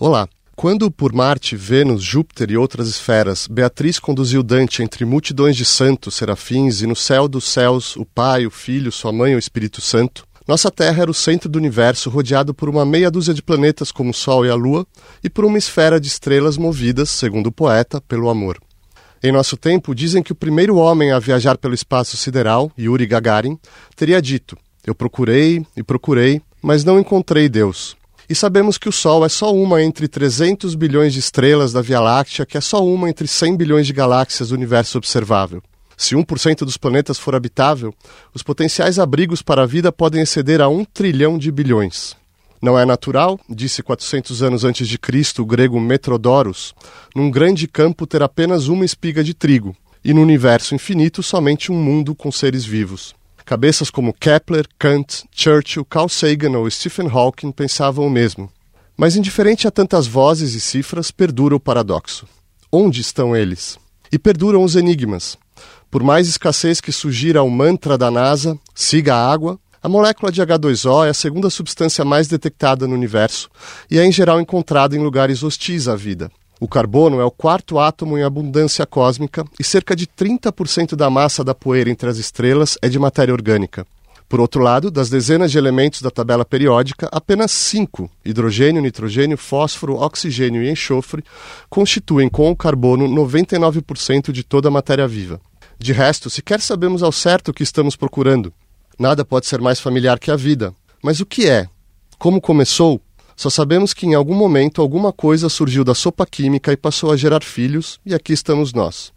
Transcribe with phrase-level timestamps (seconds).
[0.00, 0.28] Olá.
[0.54, 6.14] Quando por Marte, Vênus, Júpiter e outras esferas, Beatriz conduziu Dante entre multidões de santos,
[6.14, 10.24] serafins, e no céu dos céus, o Pai, o Filho, sua mãe o Espírito Santo,
[10.46, 14.10] nossa Terra era o centro do universo, rodeado por uma meia dúzia de planetas como
[14.10, 14.86] o Sol e a Lua,
[15.22, 18.56] e por uma esfera de estrelas movidas, segundo o poeta, pelo amor.
[19.20, 23.58] Em nosso tempo, dizem que o primeiro homem a viajar pelo espaço sideral, Yuri Gagarin,
[23.96, 24.56] teria dito:
[24.86, 27.97] Eu procurei e procurei, mas não encontrei Deus.
[28.30, 31.98] E sabemos que o Sol é só uma entre 300 bilhões de estrelas da Via
[31.98, 35.62] Láctea, que é só uma entre 100 bilhões de galáxias do universo observável.
[35.96, 37.92] Se 1% dos planetas for habitável,
[38.34, 42.14] os potenciais abrigos para a vida podem exceder a 1 trilhão de bilhões.
[42.60, 46.74] Não é natural, disse 400 anos antes de Cristo o grego Metrodoros,
[47.16, 49.74] num grande campo ter apenas uma espiga de trigo,
[50.04, 53.17] e no universo infinito somente um mundo com seres vivos.
[53.48, 58.52] Cabeças como Kepler, Kant, Churchill, Carl Sagan ou Stephen Hawking pensavam o mesmo.
[58.94, 62.28] Mas indiferente a tantas vozes e cifras, perdura o paradoxo.
[62.70, 63.78] Onde estão eles?
[64.12, 65.38] E perduram os enigmas.
[65.90, 70.42] Por mais escassez que sugira o mantra da NASA, siga a água, a molécula de
[70.42, 73.48] H2O é a segunda substância mais detectada no universo
[73.90, 76.30] e é em geral encontrada em lugares hostis à vida.
[76.60, 81.44] O carbono é o quarto átomo em abundância cósmica e cerca de 30% da massa
[81.44, 83.86] da poeira entre as estrelas é de matéria orgânica.
[84.28, 89.96] Por outro lado, das dezenas de elementos da tabela periódica, apenas cinco hidrogênio, nitrogênio, fósforo,
[89.96, 91.24] oxigênio e enxofre
[91.70, 95.40] constituem com o carbono 99% de toda a matéria viva.
[95.78, 98.52] De resto, sequer sabemos ao certo o que estamos procurando.
[98.98, 100.74] Nada pode ser mais familiar que a vida.
[101.02, 101.68] Mas o que é?
[102.18, 103.00] Como começou?
[103.38, 107.16] Só sabemos que em algum momento alguma coisa surgiu da sopa química e passou a
[107.16, 109.12] gerar filhos, e aqui estamos nós.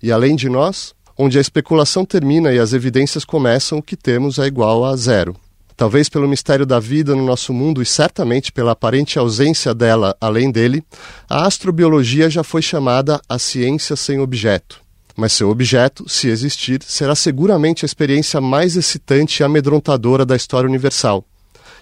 [0.00, 4.38] E além de nós, onde a especulação termina e as evidências começam, o que temos
[4.38, 5.34] é igual a zero.
[5.76, 10.52] Talvez pelo mistério da vida no nosso mundo e certamente pela aparente ausência dela além
[10.52, 10.80] dele,
[11.28, 14.80] a astrobiologia já foi chamada a ciência sem objeto.
[15.16, 20.68] Mas seu objeto, se existir, será seguramente a experiência mais excitante e amedrontadora da história
[20.68, 21.24] universal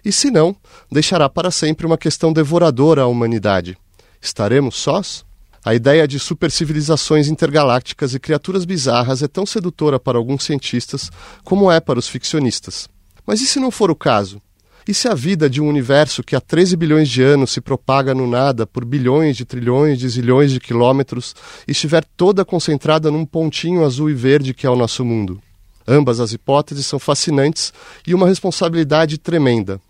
[0.04, 0.54] e, se não,
[0.90, 3.76] deixará para sempre uma questão devoradora à humanidade.
[4.20, 5.24] Estaremos sós?
[5.64, 11.10] A ideia de supercivilizações intergalácticas e criaturas bizarras é tão sedutora para alguns cientistas
[11.42, 12.86] como é para os ficcionistas.
[13.26, 14.42] Mas e se não for o caso?
[14.86, 18.14] E se a vida de um universo que há 13 bilhões de anos se propaga
[18.14, 21.34] no nada por bilhões de trilhões de zilhões de quilômetros
[21.66, 25.40] estiver toda concentrada num pontinho azul e verde que é o nosso mundo?
[25.88, 27.72] Ambas as hipóteses são fascinantes
[28.06, 29.80] e uma responsabilidade tremenda.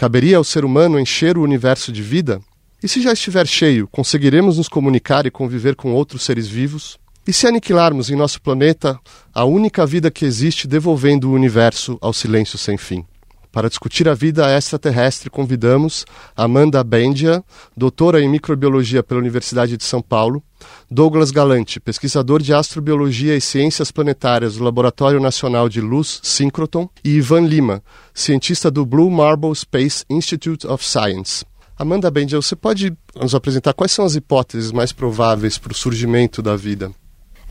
[0.00, 2.40] Caberia ao ser humano encher o universo de vida?
[2.82, 6.98] E se já estiver cheio, conseguiremos nos comunicar e conviver com outros seres vivos?
[7.28, 8.98] E se aniquilarmos em nosso planeta
[9.34, 13.04] a única vida que existe, devolvendo o universo ao silêncio sem fim?
[13.52, 16.04] Para discutir a vida extraterrestre, convidamos
[16.36, 17.42] Amanda Bendia,
[17.76, 20.40] doutora em microbiologia pela Universidade de São Paulo,
[20.88, 27.16] Douglas Galante, pesquisador de astrobiologia e ciências planetárias do Laboratório Nacional de Luz, Synchrotron, e
[27.16, 27.82] Ivan Lima,
[28.14, 31.44] cientista do Blue Marble Space Institute of Science.
[31.76, 36.40] Amanda Bendia, você pode nos apresentar quais são as hipóteses mais prováveis para o surgimento
[36.40, 36.92] da vida?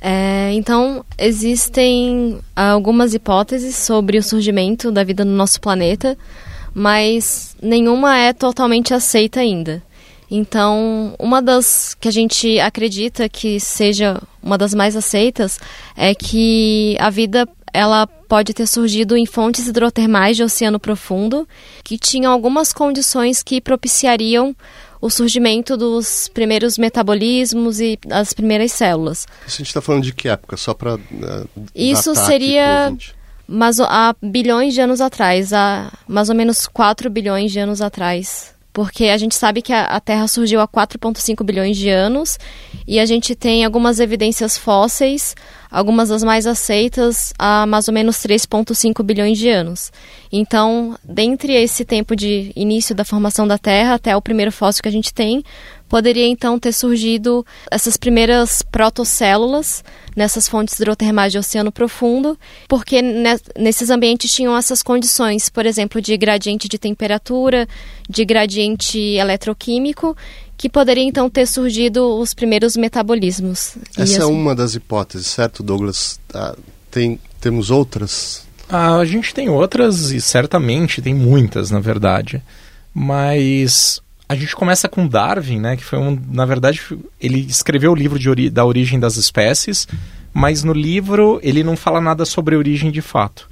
[0.01, 6.17] É, então, existem algumas hipóteses sobre o surgimento da vida no nosso planeta,
[6.73, 9.83] mas nenhuma é totalmente aceita ainda.
[10.31, 15.59] Então, uma das que a gente acredita que seja uma das mais aceitas
[15.97, 21.47] é que a vida ela pode ter surgido em fontes hidrotermais de oceano profundo
[21.83, 24.55] que tinham algumas condições que propiciariam
[25.01, 29.25] o surgimento dos primeiros metabolismos e as primeiras células.
[29.47, 30.57] Isso a gente está falando de que época?
[30.57, 30.95] Só para.
[30.95, 32.93] Uh, eh, Isso seria
[33.51, 38.53] mas há bilhões de anos atrás, há mais ou menos 4 bilhões de anos atrás.
[38.79, 42.39] Porque a gente sabe que a, a Terra surgiu há 4,5 bilhões de anos
[42.87, 45.35] e a gente tem algumas evidências fósseis
[45.71, 49.91] algumas das mais aceitas há mais ou menos 3,5 bilhões de anos.
[50.31, 54.89] Então, dentre esse tempo de início da formação da Terra até o primeiro fóssil que
[54.89, 55.43] a gente tem,
[55.89, 59.83] poderia então ter surgido essas primeiras protocélulas
[60.15, 62.37] nessas fontes hidrotermais de oceano profundo,
[62.67, 63.01] porque
[63.57, 67.67] nesses ambientes tinham essas condições, por exemplo, de gradiente de temperatura,
[68.07, 70.15] de gradiente eletroquímico,
[70.55, 73.75] que poderia então ter surgido os primeiros metabolismos.
[73.97, 74.21] Essa é assim...
[74.21, 76.19] é uma das hipóteses, certo, Douglas?
[76.33, 76.55] Ah,
[76.91, 78.47] tem, temos outras?
[78.69, 82.43] Ah, a gente tem outras e certamente tem muitas, na verdade.
[82.93, 86.79] Mas a gente começa com Darwin, né, que foi um, na verdade,
[87.19, 89.87] ele escreveu o livro ori da origem das espécies,
[90.31, 93.49] mas no livro ele não fala nada sobre a origem de fato.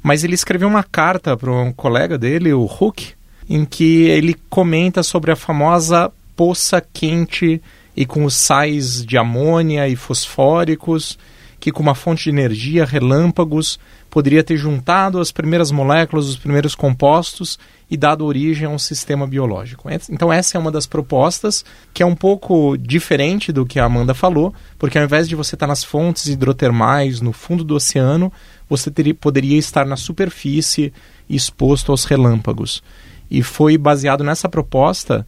[0.00, 3.14] Mas ele escreveu uma carta para um colega dele, o Hooke,
[3.50, 7.60] em que ele comenta sobre a famosa poça quente
[7.96, 11.18] e com os sais de amônia e fosfóricos,
[11.58, 13.78] que com uma fonte de energia, relâmpagos,
[14.12, 17.58] poderia ter juntado as primeiras moléculas, os primeiros compostos
[17.90, 19.88] e dado origem a um sistema biológico.
[20.10, 21.64] Então essa é uma das propostas
[21.94, 25.56] que é um pouco diferente do que a Amanda falou, porque ao invés de você
[25.56, 28.30] estar nas fontes hidrotermais, no fundo do oceano,
[28.68, 30.92] você teria, poderia estar na superfície
[31.26, 32.82] exposto aos relâmpagos.
[33.30, 35.26] E foi baseado nessa proposta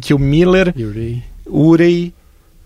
[0.00, 2.14] que o Miller, Urey, Urey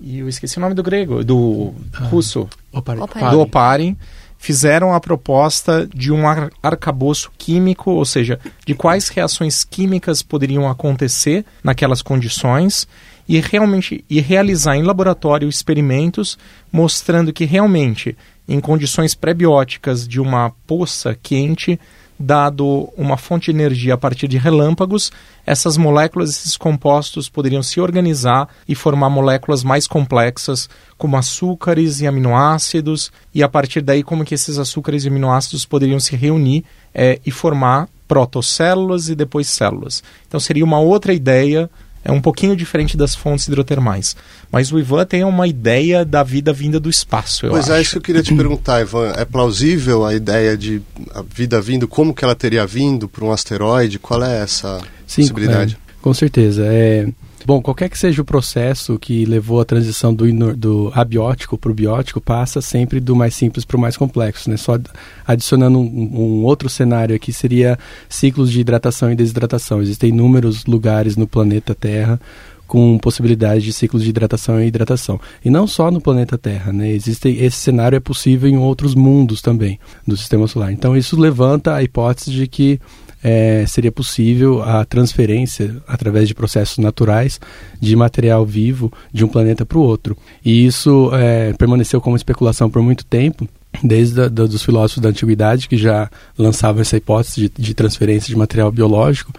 [0.01, 3.01] e eu esqueci o nome do grego, do ah, russo, Oparin.
[3.31, 3.97] do Oparin,
[4.39, 10.69] fizeram a proposta de um ar arcabouço químico, ou seja, de quais reações químicas poderiam
[10.69, 12.87] acontecer naquelas condições
[13.29, 16.39] e realmente e realizar em laboratório experimentos
[16.71, 18.17] mostrando que realmente
[18.49, 21.81] em condições pré-bióticas de uma poça quente
[22.19, 25.13] dado uma fonte de energia a partir de relâmpagos,
[25.45, 32.07] essas moléculas, esses compostos poderiam se organizar e formar moléculas mais complexas, como açúcares e
[32.07, 36.65] aminoácidos, e a partir daí como que esses açúcares e aminoácidos poderiam se reunir
[36.95, 40.03] é, e formar protocélulas e depois células.
[40.27, 41.71] Então seria uma outra ideia
[42.07, 44.15] é um pouquinho diferente das fontes hidrotermais.
[44.51, 47.79] Mas o Ivan tem uma ideia da vida vinda do espaço, eu pois é, acho.
[47.79, 49.13] é, isso que eu queria te perguntar, Ivan.
[49.17, 50.81] É plausível a ideia de
[51.13, 53.99] a vida vindo, como que ela teria vindo para um asteroide?
[53.99, 55.77] Qual é essa Sim, possibilidade?
[55.89, 56.65] É, com certeza.
[56.65, 57.09] É,
[57.47, 60.27] Bom, qualquer que seja o processo que levou a transição do,
[60.57, 64.51] do abiótico para o biótico, passa sempre do mais simples para o mais complexo.
[64.51, 64.57] Né?
[64.57, 64.77] Só
[65.25, 67.79] adicionando um, um, outro cenário aqui seria
[68.09, 69.81] ciclos de hidratação e desidratação.
[69.81, 72.21] Existem inúmeros lugares no planeta Terra
[72.67, 75.21] com possibilidade de ciclos de hidratação e hidratação.
[75.45, 76.91] E não só no planeta Terra, né?
[76.91, 80.73] Existe, esse cenário é possível em outros mundos também do sistema solar.
[80.73, 82.81] Então isso levanta a hipótese de que
[83.29, 87.41] é, seria possível a transferência, através de processos naturais,
[87.81, 90.17] de material vivo de um planeta para o outro.
[90.45, 93.49] E isso é, permaneceu como especulação por muito tempo,
[93.83, 96.09] desde a, dos filósofos da antiguidade, que já
[96.39, 99.33] lançavam essa hipótese de, de transferência de material biológico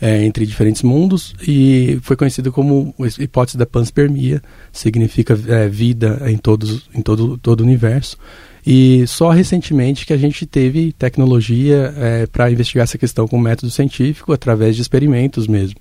[0.00, 4.42] é, entre diferentes mundos, e foi conhecido como a hipótese da panspermia,
[4.72, 8.16] significa é, vida em, todos, em todo, todo o universo.
[8.66, 13.70] E só recentemente que a gente teve tecnologia é, para investigar essa questão com método
[13.70, 15.78] científico, através de experimentos mesmo.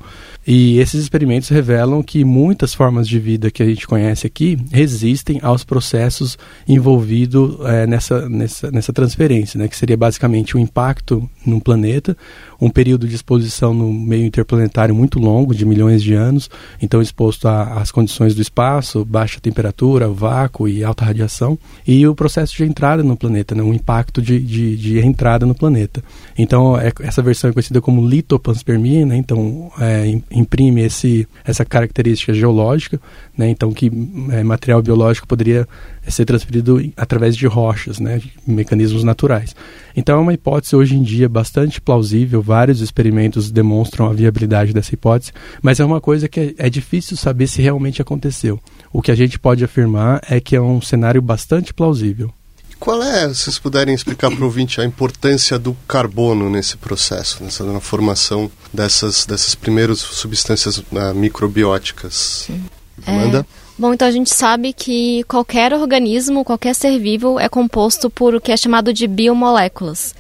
[0.47, 5.39] E esses experimentos revelam que muitas formas de vida que a gente conhece aqui resistem
[5.41, 6.37] aos processos
[6.67, 12.15] envolvidos é, nessa, nessa, nessa transferência, né, que seria basicamente um impacto num planeta,
[12.61, 16.47] um período de exposição no meio interplanetário muito longo, de milhões de anos,
[16.79, 21.57] então exposto às condições do espaço, baixa temperatura, vácuo e alta radiação,
[21.87, 25.55] e o processo de entrada no planeta, né, um impacto de, de, de entrada no
[25.55, 26.03] planeta.
[26.37, 32.33] Então, é, essa versão é conhecida como litopanspermia, né, então é, imprime esse, essa característica
[32.33, 32.99] geológica,
[33.37, 33.91] né, então que
[34.31, 35.67] é, material biológico poderia
[36.07, 39.55] ser transferido através de rochas, né, mecanismos naturais.
[39.95, 44.93] Então é uma hipótese hoje em dia bastante plausível, vários experimentos demonstram a viabilidade dessa
[44.93, 48.59] hipótese, mas é uma coisa que é, é difícil saber se realmente aconteceu.
[48.91, 52.31] O que a gente pode afirmar é que é um cenário bastante plausível.
[52.79, 57.43] Qual é, se vocês puderem explicar para o ouvinte, a importância do carbono nesse processo,
[57.43, 62.45] nessa na formação dessas, dessas primeiras substâncias uh, microbióticas?
[62.47, 62.63] Sim.
[63.05, 63.39] Amanda?
[63.39, 63.45] É,
[63.77, 68.41] bom, então a gente sabe que qualquer organismo, qualquer ser vivo é composto por o
[68.41, 70.13] que é chamado de biomoléculas.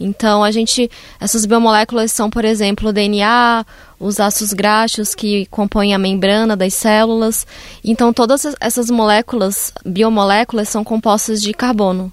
[0.00, 0.90] Então, a gente,
[1.20, 3.66] essas biomoléculas são, por exemplo, o DNA,
[3.98, 7.46] os ácidos graxos que compõem a membrana das células.
[7.84, 12.10] Então, todas essas moléculas, biomoléculas, são compostas de carbono.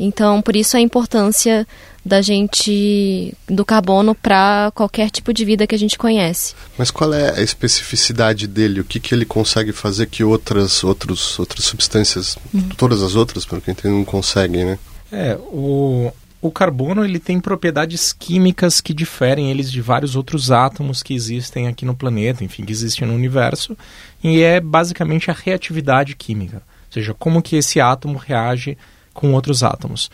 [0.00, 1.66] Então, por isso a importância
[2.04, 6.54] da gente do carbono para qualquer tipo de vida que a gente conhece.
[6.76, 8.80] Mas qual é a especificidade dele?
[8.80, 12.68] O que, que ele consegue fazer que outras outros, outras substâncias, uhum.
[12.76, 14.78] todas as outras, pelo que eu entendo, não conseguem, né?
[15.10, 21.02] É, o, o carbono ele tem propriedades químicas que diferem eles de vários outros átomos
[21.02, 23.76] que existem aqui no planeta, enfim, que existem no universo,
[24.22, 28.78] e é basicamente a reatividade química, ou seja, como que esse átomo reage
[29.12, 30.10] com outros átomos.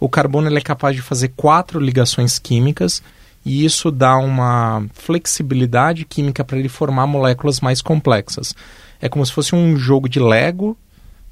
[0.00, 3.02] O carbono ele é capaz de fazer quatro ligações químicas
[3.44, 8.54] e isso dá uma flexibilidade química para ele formar moléculas mais complexas.
[9.00, 10.76] É como se fosse um jogo de Lego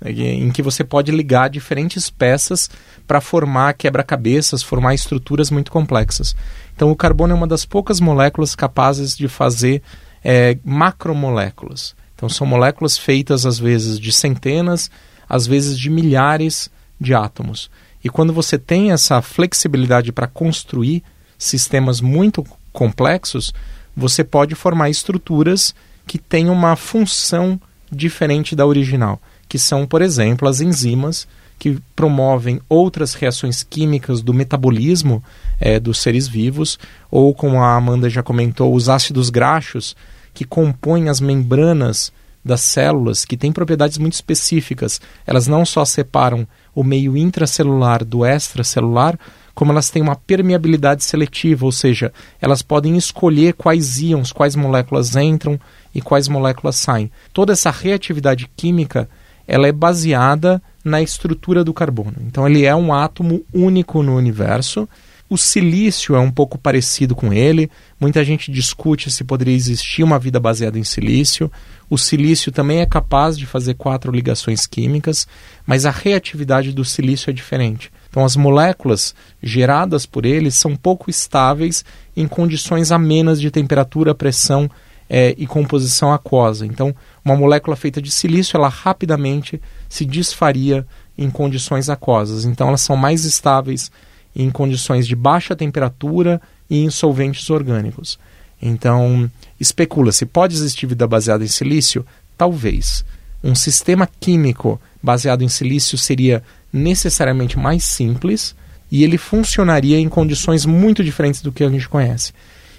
[0.04, 2.68] em que você pode ligar diferentes peças
[3.06, 6.36] para formar quebra-cabeças, formar estruturas muito complexas.
[6.74, 9.82] Então, o carbono é uma das poucas moléculas capazes de fazer
[10.22, 11.94] é, macromoléculas.
[12.14, 14.90] Então, são moléculas feitas às vezes de centenas,
[15.28, 17.70] às vezes de milhares de átomos.
[18.04, 21.02] E quando você tem essa flexibilidade para construir
[21.38, 23.52] sistemas muito complexos,
[23.96, 25.74] você pode formar estruturas
[26.06, 27.60] que têm uma função
[27.90, 29.20] diferente da original,
[29.56, 31.26] que são, por exemplo, as enzimas
[31.58, 35.24] que promovem outras reações químicas do metabolismo
[35.58, 36.78] é, dos seres vivos,
[37.10, 39.96] ou como a Amanda já comentou, os ácidos graxos
[40.34, 42.12] que compõem as membranas
[42.44, 45.00] das células, que têm propriedades muito específicas.
[45.26, 49.18] Elas não só separam o meio intracelular do extracelular,
[49.54, 55.16] como elas têm uma permeabilidade seletiva, ou seja, elas podem escolher quais íons, quais moléculas
[55.16, 55.58] entram
[55.94, 57.10] e quais moléculas saem.
[57.32, 59.08] Toda essa reatividade química
[59.46, 62.16] ela é baseada na estrutura do carbono.
[62.26, 64.88] Então ele é um átomo único no universo.
[65.28, 67.68] O silício é um pouco parecido com ele.
[67.98, 71.50] Muita gente discute se poderia existir uma vida baseada em silício.
[71.90, 75.26] O silício também é capaz de fazer quatro ligações químicas,
[75.66, 77.90] mas a reatividade do silício é diferente.
[78.08, 81.84] Então, as moléculas geradas por ele são pouco estáveis
[82.16, 84.70] em condições amenas de temperatura, pressão
[85.08, 86.64] é, e composição aquosa.
[86.64, 86.94] Então,
[87.26, 90.86] uma molécula feita de silício, ela rapidamente se desfaria
[91.18, 92.44] em condições aquosas.
[92.44, 93.90] Então, elas são mais estáveis
[94.34, 96.40] em condições de baixa temperatura
[96.70, 98.16] e em solventes orgânicos.
[98.62, 99.28] Então,
[99.58, 102.06] especula-se, pode existir vida baseada em silício?
[102.38, 103.04] Talvez.
[103.42, 108.54] Um sistema químico baseado em silício seria necessariamente mais simples
[108.90, 112.32] e ele funcionaria em condições muito diferentes do que a gente conhece.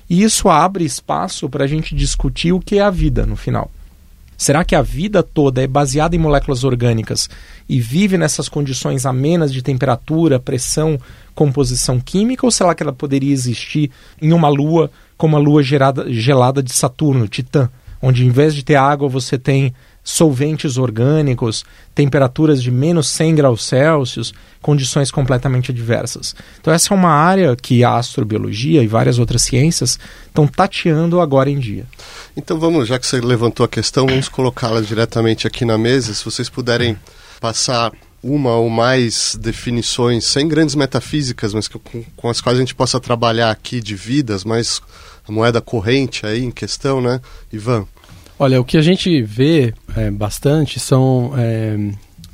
[0.10, 3.70] E isso abre espaço para a gente discutir o que é a vida no final.
[4.38, 7.28] Será que a vida toda é baseada em moléculas orgânicas
[7.68, 11.00] e vive nessas condições amenas de temperatura, pressão,
[11.34, 12.46] composição química?
[12.46, 13.90] Ou será que ela poderia existir
[14.22, 17.68] em uma lua como a lua gerada, gelada de Saturno, Titã,
[18.00, 19.74] onde em vez de ter água você tem
[20.08, 26.34] solventes orgânicos, temperaturas de menos 100 graus Celsius, condições completamente adversas.
[26.62, 31.50] Então, essa é uma área que a astrobiologia e várias outras ciências estão tateando agora
[31.50, 31.86] em dia.
[32.38, 36.14] Então, vamos, já que você levantou a questão, vamos colocá-la diretamente aqui na mesa.
[36.14, 36.98] Se vocês puderem
[37.42, 37.92] passar
[38.24, 41.80] uma ou mais definições, sem grandes metafísicas, mas com,
[42.16, 44.82] com as quais a gente possa trabalhar aqui de vidas, mas
[45.28, 47.20] a moeda corrente aí em questão, né?
[47.52, 47.86] Ivan?
[48.40, 51.78] Olha, o que a gente vê é, bastante são é,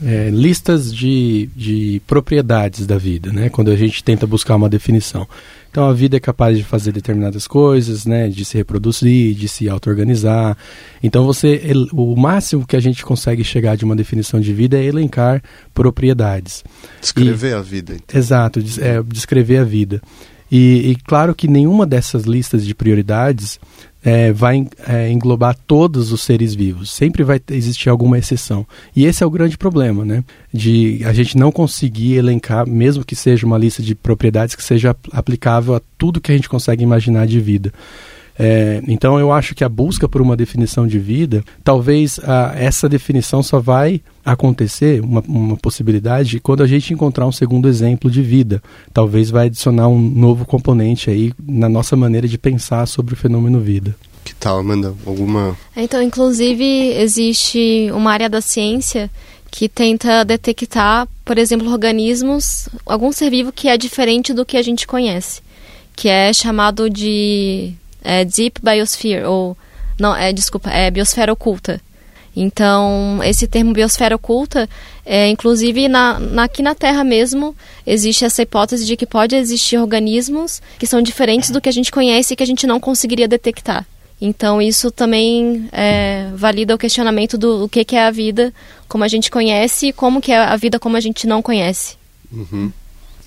[0.06, 3.50] é, listas de, de propriedades da vida, né?
[3.50, 5.28] Quando a gente tenta buscar uma definição.
[5.72, 8.28] Então a vida é capaz de fazer determinadas coisas, né?
[8.28, 10.58] De se reproduzir, de se auto-organizar.
[11.02, 11.62] Então você,
[11.94, 15.42] o máximo que a gente consegue chegar de uma definição de vida é elencar
[15.74, 16.64] propriedades.
[17.00, 17.94] Descrever e, a vida.
[17.96, 18.20] Então.
[18.20, 20.02] Exato, é, descrever a vida.
[20.52, 23.60] E, e, claro que nenhuma dessas listas de prioridades
[24.04, 26.92] é, vai é, englobar todos os seres vivos.
[26.92, 28.68] Sempre vai existir alguma exceção.
[28.96, 30.24] E esse é o grande problema, né?
[30.54, 34.96] De a gente não conseguir elencar, mesmo que seja uma lista de propriedades que seja
[35.12, 37.72] aplicável a tudo que a gente consegue imaginar de vida.
[38.38, 42.90] É, então eu acho que a busca por uma definição de vida, talvez a, essa
[42.90, 48.22] definição só vai acontecer, uma, uma possibilidade, quando a gente encontrar um segundo exemplo de
[48.22, 48.62] vida.
[48.94, 53.60] Talvez vai adicionar um novo componente aí na nossa maneira de pensar sobre o fenômeno
[53.60, 53.96] vida.
[54.24, 54.94] Que tal, Amanda?
[55.06, 55.58] Alguma.
[55.76, 59.12] Então, inclusive, existe uma área da ciência
[59.52, 64.62] que tenta detectar, por exemplo, organismos, algum ser vivo que é diferente do que a
[64.64, 65.42] gente conhece,
[65.96, 69.58] que é chamado de é Deep Biosphere, ou.
[70.00, 71.80] Não, é, desculpa, é biosfera oculta.
[72.36, 74.68] Então, esse termo biosfera oculta,
[75.06, 77.56] é, inclusive na, na, aqui na Terra mesmo,
[77.86, 81.92] existe essa hipótese de que pode existir organismos que são diferentes do que a gente
[81.92, 83.86] conhece e que a gente não conseguiria detectar.
[84.20, 88.54] Então, isso também é, valida o questionamento do o que, que é a vida
[88.88, 91.98] como a gente conhece e como que é a vida como a gente não conhece.
[92.32, 92.72] Uhum.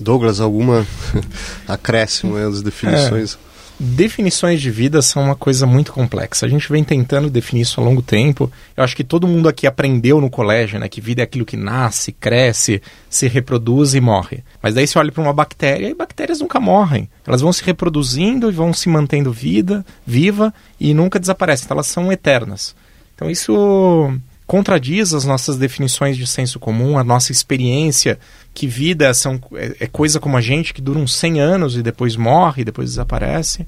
[0.00, 0.86] Douglas, alguma
[1.68, 3.34] acréscimo às definições?
[3.34, 6.46] É definições de vida são uma coisa muito complexa.
[6.46, 8.50] A gente vem tentando definir isso há longo tempo.
[8.76, 11.56] Eu acho que todo mundo aqui aprendeu no colégio, né, que vida é aquilo que
[11.56, 14.42] nasce, cresce, se reproduz e morre.
[14.62, 17.08] Mas daí você olha para uma bactéria e bactérias nunca morrem.
[17.26, 21.64] Elas vão se reproduzindo e vão se mantendo vida, viva e nunca desaparecem.
[21.64, 22.74] Então elas são eternas.
[23.14, 24.12] Então isso
[24.46, 28.18] contradiz as nossas definições de senso comum, a nossa experiência,
[28.54, 31.82] que vida são, é, é, coisa como a gente, que dura uns 100 anos e
[31.82, 33.66] depois morre, e depois desaparece,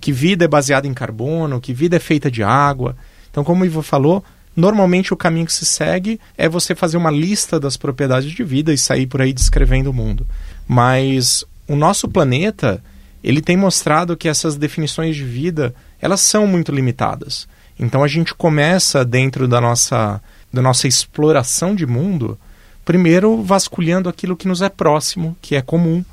[0.00, 2.94] que vida é baseada em carbono, que vida é feita de água.
[3.30, 4.22] Então, como o Ivo falou,
[4.54, 8.72] normalmente o caminho que se segue é você fazer uma lista das propriedades de vida
[8.72, 10.26] e sair por aí descrevendo o mundo.
[10.66, 12.82] Mas o nosso planeta,
[13.24, 17.48] ele tem mostrado que essas definições de vida, elas são muito limitadas.
[17.78, 20.20] Então a gente começa dentro da nossa,
[20.52, 22.38] da nossa exploração de mundo,
[22.84, 26.04] primeiro vasculhando aquilo que nos é próximo, que é comum,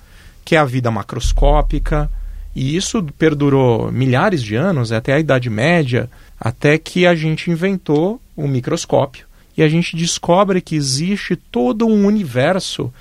[0.44, 2.10] que é a vida macroscópica,
[2.56, 8.22] E isso perdurou milhares de anos, até a Idade Média, até que a gente inventou
[8.34, 9.26] o microscópio.
[9.58, 12.94] E a gente descobre que existe todo um universo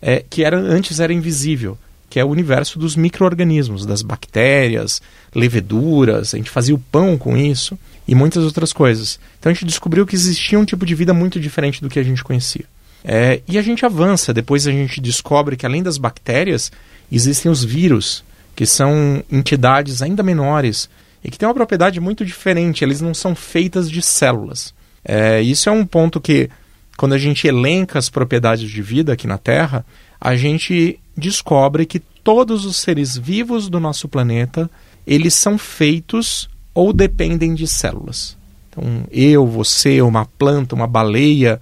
[0.00, 1.76] é, que era, antes era invisível,
[2.08, 5.00] que é o universo dos micro-organismos, das bactérias,
[5.34, 9.18] leveduras, a gente fazia o pão com isso e muitas outras coisas.
[9.38, 12.02] Então a gente descobriu que existia um tipo de vida muito diferente do que a
[12.02, 12.64] gente conhecia.
[13.04, 16.70] É, e a gente avança, depois a gente descobre que além das bactérias,
[17.10, 20.88] existem os vírus, que são entidades ainda menores
[21.24, 24.74] e que têm uma propriedade muito diferente, eles não são feitas de células.
[25.04, 26.48] É, isso é um ponto que,
[26.96, 29.84] quando a gente elenca as propriedades de vida aqui na Terra,
[30.20, 34.70] a gente descobre que todos os seres vivos do nosso planeta,
[35.06, 38.36] eles são feitos ou dependem de células.
[38.68, 41.60] Então, eu, você, uma planta, uma baleia,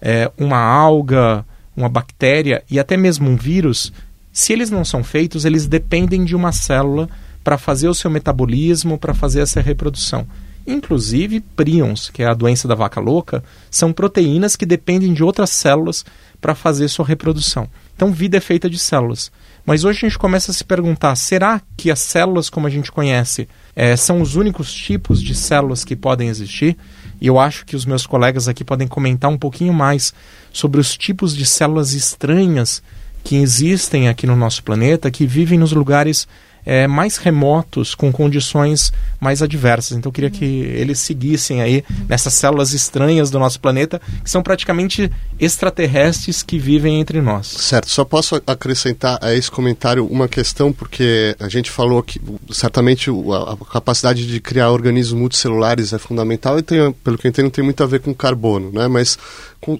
[0.00, 1.44] é, uma alga,
[1.76, 3.92] uma bactéria e até mesmo um vírus,
[4.32, 7.08] se eles não são feitos, eles dependem de uma célula
[7.42, 10.26] para fazer o seu metabolismo, para fazer essa reprodução.
[10.66, 15.50] Inclusive, prions, que é a doença da vaca louca, são proteínas que dependem de outras
[15.50, 16.04] células
[16.40, 17.68] para fazer sua reprodução.
[17.94, 19.30] Então, vida é feita de células.
[19.66, 22.90] Mas hoje a gente começa a se perguntar: será que as células, como a gente
[22.90, 26.76] conhece, é, são os únicos tipos de células que podem existir?
[27.20, 30.12] E eu acho que os meus colegas aqui podem comentar um pouquinho mais
[30.52, 32.82] sobre os tipos de células estranhas
[33.22, 36.28] que existem aqui no nosso planeta, que vivem nos lugares
[36.64, 39.96] é, mais remotos, com condições mais adversas.
[39.96, 44.42] Então eu queria que eles seguissem aí nessas células estranhas do nosso planeta, que são
[44.42, 47.46] praticamente extraterrestres que vivem entre nós.
[47.46, 53.10] Certo, só posso acrescentar a esse comentário uma questão, porque a gente falou que certamente
[53.10, 57.64] a, capacidade de criar organismos multicelulares é fundamental e tem, pelo que eu entendo, tem
[57.64, 58.88] muito a ver com carbono, né?
[58.88, 59.18] Mas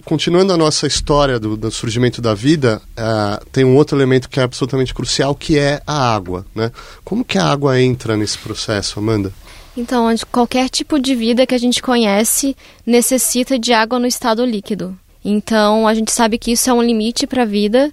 [0.03, 4.39] continuando a nossa história do, do surgimento da vida, uh, tem um outro elemento que
[4.39, 6.45] é absolutamente crucial, que é a água.
[6.55, 6.71] Né?
[7.03, 9.31] Como que a água entra nesse processo, Amanda?
[9.77, 14.97] Então, qualquer tipo de vida que a gente conhece necessita de água no estado líquido.
[15.23, 17.91] Então, a gente sabe que isso é um limite para a vida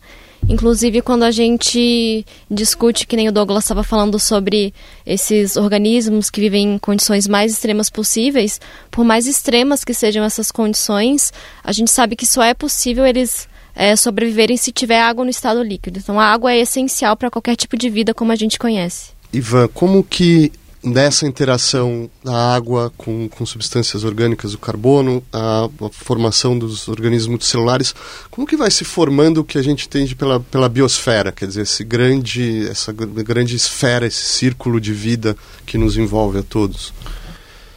[0.48, 4.74] Inclusive, quando a gente discute, que nem o Douglas estava falando sobre
[5.06, 10.50] esses organismos que vivem em condições mais extremas possíveis, por mais extremas que sejam essas
[10.50, 15.30] condições, a gente sabe que só é possível eles é, sobreviverem se tiver água no
[15.30, 15.98] estado líquido.
[15.98, 19.10] Então, a água é essencial para qualquer tipo de vida como a gente conhece.
[19.32, 25.88] Ivan, como que nessa interação da água com, com substâncias orgânicas, o carbono, a, a,
[25.90, 27.94] formação dos organismos multicelulares,
[28.30, 31.62] como que vai se formando o que a gente entende pela, pela biosfera, quer dizer,
[31.62, 36.92] esse grande, essa grande esfera, esse círculo de vida que nos envolve a todos?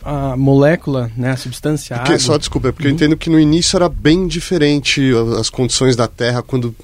[0.05, 2.19] A molécula, né, a substância porque, água...
[2.19, 2.91] Só desculpa, é porque uhum.
[2.91, 6.75] eu entendo que no início era bem diferente as condições da Terra quando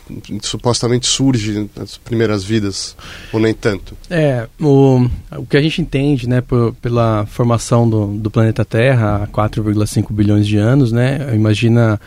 [0.42, 2.96] supostamente surge as primeiras vidas,
[3.32, 3.96] ou nem tanto.
[4.10, 5.08] É, o,
[5.38, 10.12] o que a gente entende, né, por, pela formação do, do planeta Terra há 4,5
[10.12, 12.02] bilhões de anos, né, imagina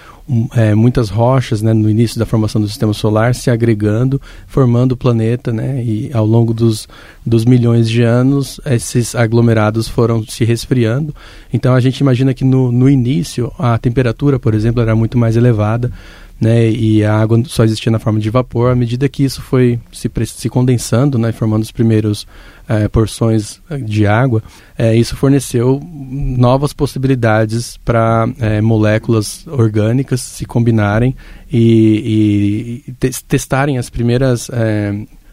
[0.57, 4.97] é, muitas rochas né, no início da formação do sistema solar se agregando, formando o
[4.97, 6.89] planeta, né, e ao longo dos,
[7.25, 11.15] dos milhões de anos esses aglomerados foram se resfriando.
[11.53, 15.37] Então a gente imagina que no, no início a temperatura, por exemplo, era muito mais
[15.37, 15.93] elevada
[16.41, 18.71] né, e a água só existia na forma de vapor.
[18.71, 22.27] À medida que isso foi se, se condensando, né, formando os primeiros
[22.69, 24.43] é, porções de água,
[24.77, 31.15] é, isso forneceu novas possibilidades para é, moléculas orgânicas se combinarem
[31.53, 34.51] e, e te testarem as primeiras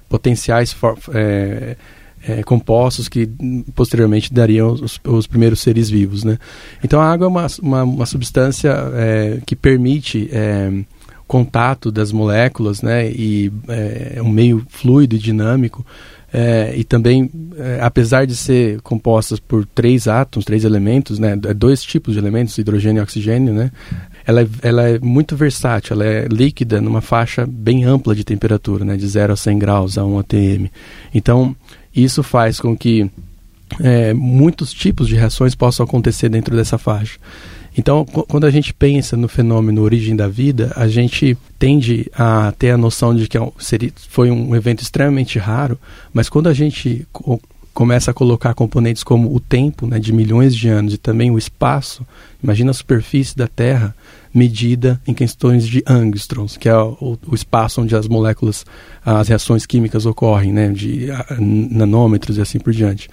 [0.09, 0.97] potenciais for,
[2.27, 3.29] é, é, compostos que
[3.75, 6.23] posteriormente dariam os, os, primeiros seres vivos.
[6.23, 6.37] Né?
[6.83, 10.71] Então a água é uma, uma, uma substância é, que permite é,
[11.27, 13.09] contato das moléculas né?
[13.09, 15.85] e é um meio fluido e dinâmico.
[16.33, 21.53] É, e também, é, apesar de ser compostas por três átomos, três elementos, né, é
[21.53, 23.69] dois tipos de elementos, hidrogênio e oxigênio, né,
[24.25, 28.85] ela é, ela é muito versátil, ela é líquida numa faixa bem ampla de temperatura,
[28.85, 30.67] né, de 0 a 100 graus, a 1 atm.
[31.13, 31.53] Então,
[31.95, 33.09] isso faz com que
[33.79, 37.17] é, muitos tipos de reações possam acontecer dentro dessa faixa.
[37.77, 42.71] Então, quando a gente pensa no fenômeno origem da vida, a gente tende a ter
[42.71, 45.79] a noção de que é seria, foi um evento extremamente raro,
[46.13, 47.39] mas quando a gente co
[47.73, 51.37] começa a colocar componentes como o tempo, né, de milhões de anos, e também o
[51.37, 52.05] espaço,
[52.43, 53.95] imagina a superfície da Terra
[54.33, 58.65] medida em questões de angstroms, que é o, o espaço onde as moléculas,
[59.05, 61.07] as reações químicas ocorrem, né, de
[61.39, 63.09] nanômetros e assim por diante.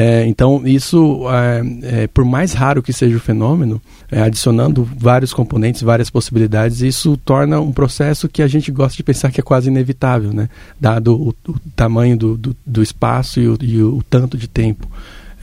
[0.00, 5.32] É, então, isso, é, é, por mais raro que seja o fenômeno, é, adicionando vários
[5.32, 9.42] componentes, várias possibilidades, isso torna um processo que a gente gosta de pensar que é
[9.42, 10.48] quase inevitável, né?
[10.80, 14.88] dado o, o tamanho do, do, do espaço e o, e o, tanto de tempo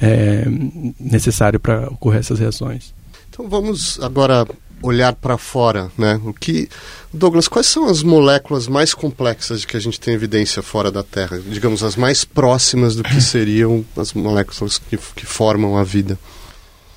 [0.01, 0.45] é,
[0.97, 2.93] necessário para ocorrer essas reações.
[3.30, 4.47] Então vamos agora
[4.82, 6.20] olhar para fora, né?
[6.24, 6.70] O que,
[7.14, 11.04] Douglas, quais são as moléculas mais complexas de que a gente tem evidência fora da
[11.04, 11.40] Terra?
[11.48, 16.20] Digamos as mais próximas do que seriam as moléculas que, que formam a vida.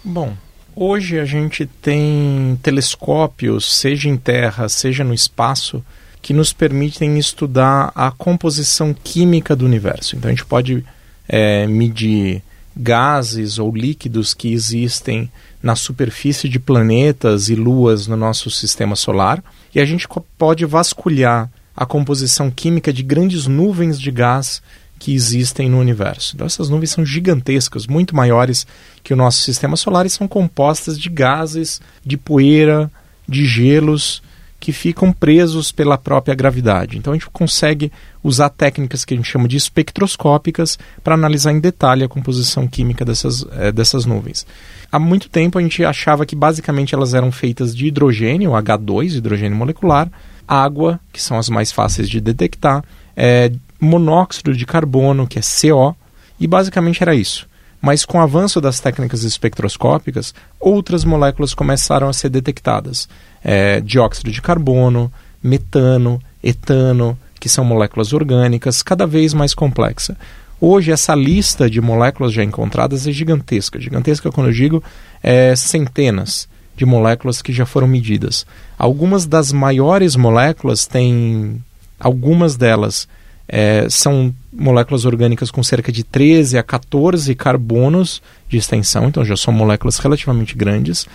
[0.05, 0.37] Bom,
[0.75, 5.85] hoje a gente tem telescópios, seja em Terra, seja no espaço,
[6.21, 10.17] que nos permitem estudar a composição química do universo.
[10.17, 10.85] Então a gente pode
[11.29, 12.43] é, medir
[12.77, 15.31] gases ou líquidos que existem
[15.63, 19.43] na superfície de planetas e luas no nosso sistema solar,
[19.75, 24.63] e a gente pode vasculhar a composição química de grandes nuvens de gás
[24.99, 26.35] que existem no universo.
[26.35, 28.67] Então, essas nuvens são gigantescas, muito maiores
[29.03, 32.91] que o nosso sistema solar e são compostas de gases, de poeira,
[33.29, 34.23] de gelos
[34.69, 36.99] que ficam presos pela própria gravidade.
[36.99, 37.91] Então a gente consegue
[38.23, 43.03] usar técnicas que a gente chama de espectroscópicas para analisar em detalhe a composição química
[43.03, 44.47] dessas, é, dessas nuvens.
[44.93, 49.57] Há muito tempo a gente achava que basicamente elas eram feitas de hidrogênio, H2, hidrogênio
[49.57, 50.11] molecular,
[50.47, 52.85] água, que são as mais fáceis de detectar,
[53.17, 53.51] é,
[53.81, 55.97] monóxido de carbono, que é CO,
[56.39, 57.48] e basicamente era isso.
[57.81, 63.09] Mas com o avanço das técnicas espectroscópicas, outras moléculas começaram a ser detectadas.
[63.43, 65.13] É, dióxido de carbono,
[65.43, 70.17] metano, etano, que são moléculas orgânicas, cada vez mais complexa.
[70.61, 73.81] Hoje, essa lista de moléculas já encontradas é gigantesca.
[73.81, 74.83] Gigantesca, quando eu digo,
[75.23, 78.45] é centenas de moléculas que já foram medidas.
[78.77, 81.63] Algumas das maiores moléculas têm.
[82.01, 83.09] Algumas delas
[83.49, 89.37] é, são moléculas orgânicas com cerca de 13 a 14 carbonos de extensão, então já
[89.37, 91.07] são moléculas relativamente grandes.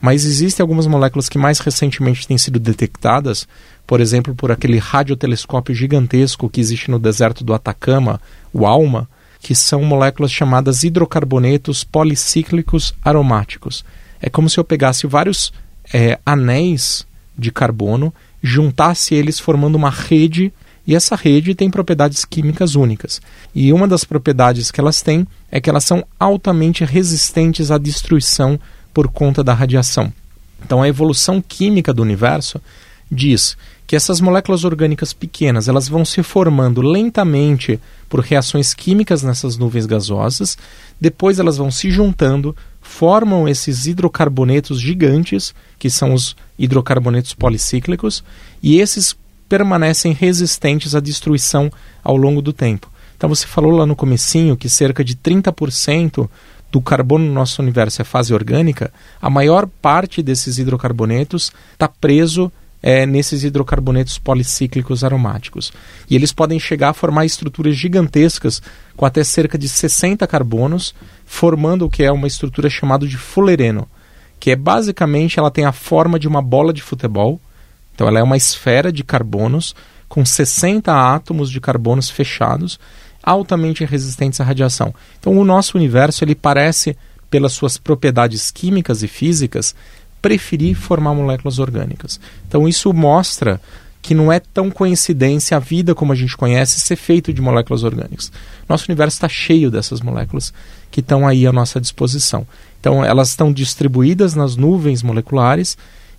[0.00, 3.48] Mas existem algumas moléculas que mais recentemente têm sido detectadas,
[3.86, 8.20] por exemplo, por aquele radiotelescópio gigantesco que existe no deserto do Atacama,
[8.52, 9.08] o ALMA,
[9.40, 13.84] que são moléculas chamadas hidrocarbonetos policíclicos aromáticos.
[14.20, 15.52] É como se eu pegasse vários
[15.94, 17.06] é, anéis
[17.38, 20.52] de carbono, juntasse eles formando uma rede,
[20.86, 23.20] e essa rede tem propriedades químicas únicas.
[23.54, 28.58] E uma das propriedades que elas têm é que elas são altamente resistentes à destruição
[28.94, 30.12] por conta da radiação.
[30.64, 32.60] Então a evolução química do universo
[33.10, 39.56] diz que essas moléculas orgânicas pequenas elas vão se formando lentamente por reações químicas nessas
[39.56, 40.58] nuvens gasosas,
[41.00, 48.24] depois elas vão se juntando, formam esses hidrocarbonetos gigantes, que são os hidrocarbonetos policíclicos,
[48.62, 49.16] e esses
[49.48, 51.70] permanecem resistentes à destruição
[52.02, 52.90] ao longo do tempo.
[53.16, 56.28] Então você falou lá no comecinho que cerca de 30%
[56.70, 62.52] do carbono no nosso universo é fase orgânica, a maior parte desses hidrocarbonetos está preso
[62.82, 65.72] é, nesses hidrocarbonetos policíclicos aromáticos.
[66.08, 68.62] E eles podem chegar a formar estruturas gigantescas
[68.96, 73.88] com até cerca de 60 carbonos, formando o que é uma estrutura chamada de fulereno,
[74.38, 77.40] que é basicamente ela tem a forma de uma bola de futebol.
[77.96, 79.74] Então ela é uma esfera de carbonos
[80.06, 82.78] com 60 átomos de carbonos fechados,
[83.22, 84.94] altamente resistentes à radiação.
[85.18, 86.96] Então o nosso universo ele parece
[87.30, 89.74] pelas suas propriedades químicas e físicas
[90.22, 92.20] preferir formar moléculas orgânicas.
[92.46, 93.60] Então isso mostra
[94.02, 97.82] que não é tão coincidência a vida como a gente conhece ser feito de moléculas
[97.82, 98.30] orgânicas.
[98.68, 100.52] Nosso universo está cheio dessas moléculas
[100.90, 102.46] que estão aí à nossa disposição.
[102.78, 105.76] Então elas estão distribuídas nas nuvens moleculares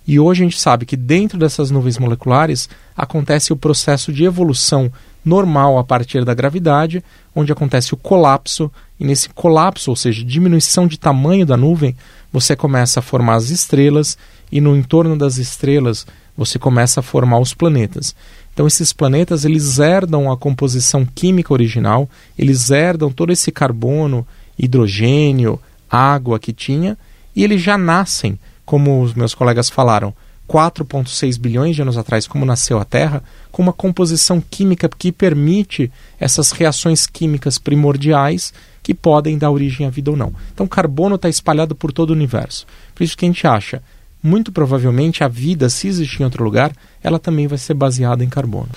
[0.08, 2.66] e hoje a gente sabe que dentro dessas nuvens moleculares
[2.96, 4.90] acontece o processo de evolução
[5.22, 10.86] normal a partir da gravidade, onde acontece o colapso, e nesse colapso, ou seja, diminuição
[10.86, 11.94] de tamanho da nuvem,
[12.32, 14.16] você começa a formar as estrelas
[14.50, 18.16] e no entorno das estrelas você começa a formar os planetas.
[18.54, 24.26] Então esses planetas eles herdam a composição química original, eles herdam todo esse carbono,
[24.58, 26.96] hidrogênio, água que tinha
[27.36, 28.38] e eles já nascem,
[28.68, 30.12] como os meus colegas falaram,
[30.46, 35.90] 4,6 bilhões de anos atrás, como nasceu a Terra, com uma composição química que permite
[36.20, 38.52] essas reações químicas primordiais
[38.82, 40.34] que podem dar origem à vida ou não.
[40.52, 42.66] Então, carbono está espalhado por todo o universo.
[42.94, 43.82] Por isso que a gente acha,
[44.22, 46.70] muito provavelmente, a vida, se existir em outro lugar,
[47.02, 48.68] ela também vai ser baseada em carbono.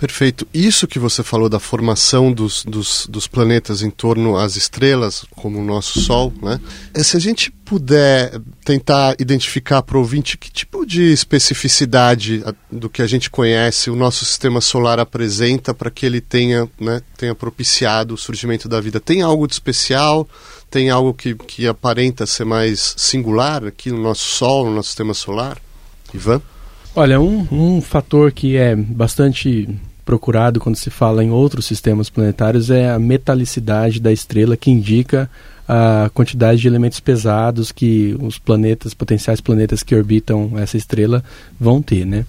[0.00, 0.48] Perfeito.
[0.54, 5.58] Isso que você falou da formação dos, dos, dos, planetas em torno às estrelas, como
[5.58, 6.58] o nosso Sol, né?
[6.94, 12.88] É, se a gente puder tentar identificar para o ouvinte que tipo de especificidade do
[12.88, 17.34] que a gente conhece o nosso sistema solar apresenta para que ele tenha, né, tenha
[17.34, 19.00] propiciado o surgimento da vida.
[19.00, 20.26] Tem algo de especial?
[20.70, 25.12] Tem algo que, que aparenta ser mais singular aqui no nosso Sol, no nosso sistema
[25.12, 25.58] solar?
[26.14, 26.40] Ivan?
[26.96, 29.68] Olha, um, um fator que é bastante
[30.10, 35.30] procurado quando se fala em outros sistemas planetários é a metalicidade da estrela, que indica
[35.68, 41.22] a quantidade de elementos pesados que os planetas, potenciais planetas que orbitam essa estrela
[41.60, 42.26] vão ter, né?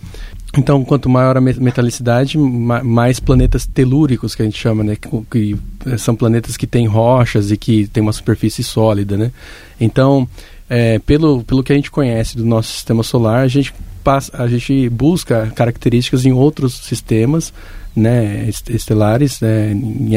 [0.55, 4.95] Então, quanto maior a metalicidade, mais planetas telúricos, que a gente chama, né?
[4.95, 9.31] Que, que, são planetas que têm rochas e que têm uma superfície sólida, né?
[9.79, 10.29] Então,
[10.69, 14.47] é, pelo, pelo que a gente conhece do nosso sistema solar, a gente passa, a
[14.47, 17.53] gente busca características em outros sistemas
[17.95, 20.11] né, estelares, né, em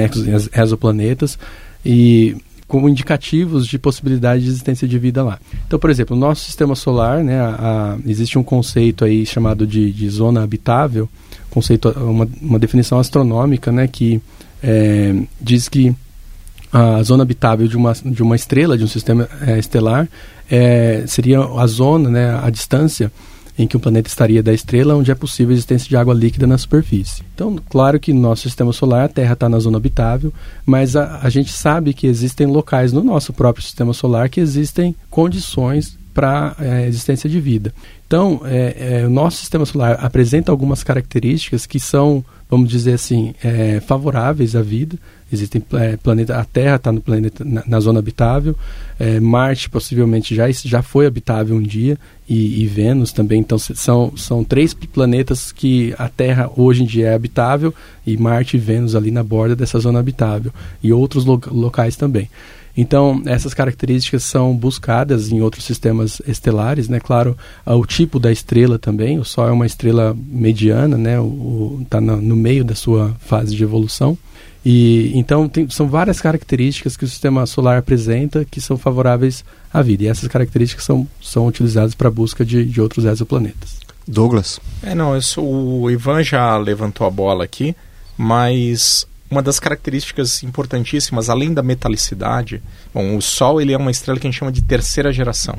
[0.57, 1.39] exoplanetas,
[1.85, 5.39] e como indicativos de possibilidade de existência de vida lá.
[5.67, 7.49] Então, por exemplo, no nosso sistema solar, né, a,
[7.95, 11.09] a, existe um conceito aí chamado de, de zona habitável,
[11.51, 14.21] conceito, uma, uma definição astronômica, né, que
[14.63, 15.95] é, diz que
[16.73, 20.09] a zona habitável de uma, de uma estrela, de um sistema é, estelar,
[20.51, 23.13] é, seria a zona, né, a distância
[23.59, 26.47] em que o planeta estaria da estrela onde é possível a existência de água líquida
[26.47, 27.23] na superfície.
[27.35, 30.33] Então, claro que no nosso sistema solar a Terra está na zona habitável,
[30.67, 34.95] mas a, a gente sabe que existem locais no nosso próprio sistema solar que existem
[35.09, 37.75] condições para a é, existência de vida.
[38.07, 43.35] Então, é, é, o nosso sistema solar apresenta algumas características que são, vamos dizer assim,
[43.43, 44.97] é, favoráveis à vida,
[45.35, 48.55] Existem é, planeta, a Terra está no planeta na, na, zona habitável,
[49.01, 51.99] é, Marte possivelmente já já foi habitável um dia
[52.29, 53.41] e, e, Vênus também.
[53.41, 57.75] Então são são três planetas que a Terra hoje em dia é habitável
[58.07, 62.31] e Marte e Vênus ali na borda dessa zona habitável e outros lo locais também.
[62.77, 66.99] Então, essas características são buscadas em outros sistemas estelares, né?
[66.99, 69.19] Claro, o tipo da estrela também.
[69.19, 71.15] O Sol é uma estrela mediana, né?
[71.83, 74.19] Está no meio da sua fase de evolução.
[74.65, 79.83] E então tem, são várias características que o sistema solar apresenta que são favoráveis à
[79.83, 80.05] vida.
[80.05, 83.79] E essas características são, são utilizadas para a busca de, de outros exoplanetas.
[84.09, 84.59] Douglas?
[84.83, 85.45] É, não, sou,
[85.83, 87.77] o Ivan já levantou a bola aqui,
[88.17, 94.19] mas uma das características importantíssimas, além da metalicidade, bom, o Sol ele é uma estrela
[94.19, 95.59] que a gente chama de terceira geração.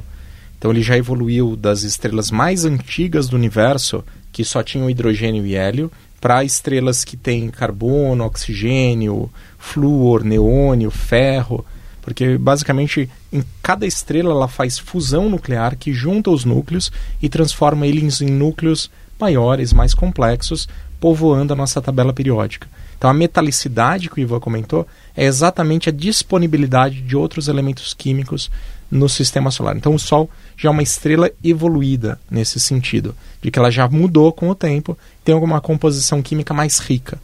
[0.58, 5.56] Então ele já evoluiu das estrelas mais antigas do universo, que só tinham hidrogênio e
[5.56, 11.66] hélio, para estrelas que têm carbono, oxigênio, flúor, neônio, ferro,
[12.02, 17.86] porque basicamente em cada estrela ela faz fusão nuclear que junta os núcleos e transforma
[17.86, 20.68] eles em núcleos maiores, mais complexos,
[21.06, 22.68] povoando a nossa tabela periódica.
[22.98, 28.50] Então a metalicidade que o Ivan comentou é exatamente a disponibilidade de outros elementos químicos
[28.90, 29.78] no sistema solar.
[29.78, 34.34] Então o Sol já é uma estrela evoluída nesse sentido, de que ela já mudou
[34.34, 37.20] com o tempo, tem alguma composição química mais rica,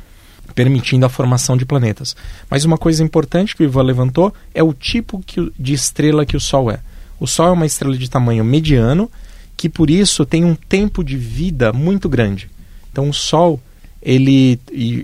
[0.54, 2.16] permitindo a formação de planetas.
[2.52, 6.38] Mas uma coisa importante que o Ivan levantou é o tipo que, de estrela que
[6.38, 6.82] o Sol é.
[7.20, 9.10] O Sol é uma estrela de tamanho mediano,
[9.58, 12.48] que por isso tem um tempo de vida muito grande.
[12.92, 13.60] Então o Sol,
[14.02, 14.60] ele,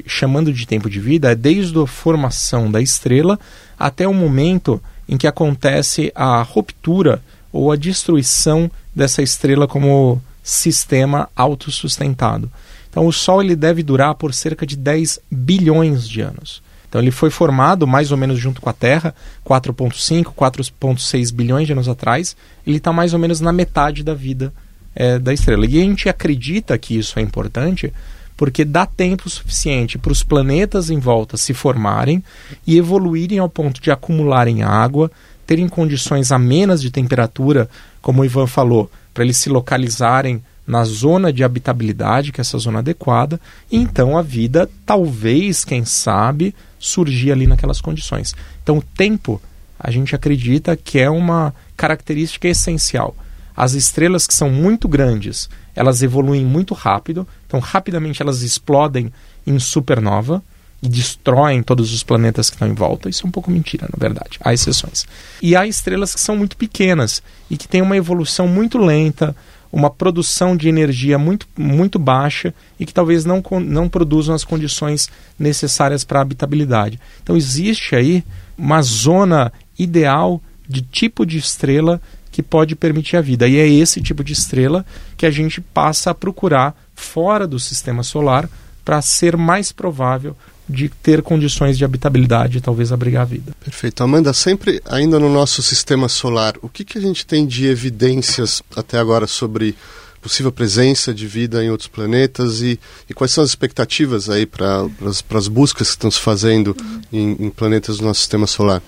[0.07, 3.39] chamando de tempo de vida, é desde a formação da estrela
[3.77, 11.29] até o momento em que acontece a ruptura ou a destruição dessa estrela como sistema
[11.35, 12.51] autossustentado.
[12.89, 16.63] Então o Sol ele deve durar por cerca de 10 bilhões de anos.
[16.89, 19.13] Então ele foi formado mais ou menos junto com a Terra,
[19.45, 22.35] 4,5, 4,6 bilhões de anos atrás.
[22.65, 24.53] Ele está mais ou menos na metade da vida
[24.95, 25.65] é, da estrela.
[25.65, 27.93] E a gente acredita que isso é importante
[28.37, 32.23] porque dá tempo suficiente para os planetas em volta se formarem
[32.65, 35.11] e evoluírem ao ponto de acumularem água,
[35.45, 37.67] terem condições amenas de temperatura,
[37.99, 42.57] como o Ivan falou, para eles se localizarem na zona de habitabilidade, que é essa
[42.57, 43.39] zona adequada,
[43.71, 48.35] e então a vida, talvez, quem sabe, surgir ali naquelas condições.
[48.61, 49.41] Então o tempo,
[49.79, 53.15] a gente acredita que é uma característica essencial.
[53.57, 59.11] As estrelas que são muito grandes, elas evoluem muito rápido, então rapidamente elas explodem
[59.47, 60.43] em supernova
[60.81, 63.09] e destroem todos os planetas que estão em volta.
[63.09, 64.37] Isso é um pouco mentira, na verdade.
[64.41, 65.07] Há exceções.
[65.41, 69.35] E há estrelas que são muito pequenas e que têm uma evolução muito lenta,
[69.71, 75.09] uma produção de energia muito, muito baixa e que talvez não, não produzam as condições
[75.37, 76.99] necessárias para a habitabilidade.
[77.23, 78.23] Então existe aí
[78.55, 80.39] uma zona ideal
[80.69, 81.99] de tipo de estrela
[82.37, 83.47] que pode permitir a vida.
[83.47, 84.85] E é esse tipo de estrela
[85.17, 88.47] que a gente passa a procurar fora do sistema solar
[88.85, 90.37] para ser mais provável
[90.69, 93.53] de ter condições de habitabilidade e talvez abrigar a vida.
[93.59, 94.03] Perfeito.
[94.03, 98.61] Amanda, sempre ainda no nosso sistema solar, o que, que a gente tem de evidências
[98.75, 99.75] até agora sobre
[100.21, 104.87] possível presença de vida em outros planetas e, e quais são as expectativas aí para
[105.33, 106.77] as buscas que estão se fazendo
[107.11, 108.83] em, em planetas do nosso sistema solar?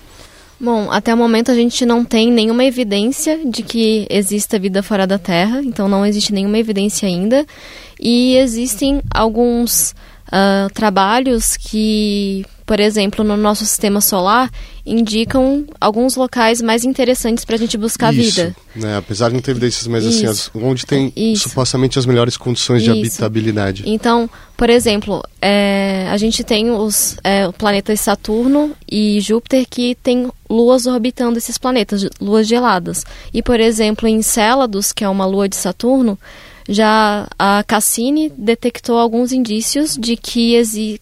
[0.60, 5.06] Bom, até o momento a gente não tem nenhuma evidência de que exista vida fora
[5.06, 7.46] da Terra, então não existe nenhuma evidência ainda.
[7.98, 9.94] E existem alguns
[10.32, 14.50] uh, trabalhos que, por exemplo, no nosso sistema solar,
[14.84, 18.56] indicam alguns locais mais interessantes para a gente buscar Isso, vida.
[18.74, 18.96] Né?
[18.96, 21.48] Apesar de não ter evidências, mas assim, as, onde tem Isso.
[21.48, 22.92] supostamente as melhores condições Isso.
[22.92, 23.82] de habitabilidade.
[23.86, 30.30] Então, por exemplo, é, a gente tem os é, planetas Saturno e Júpiter que tem
[30.48, 33.04] luas orbitando esses planetas, luas geladas.
[33.32, 36.18] E, por exemplo, em Célados, que é uma lua de Saturno,
[36.70, 40.54] já a Cassini detectou alguns indícios de que,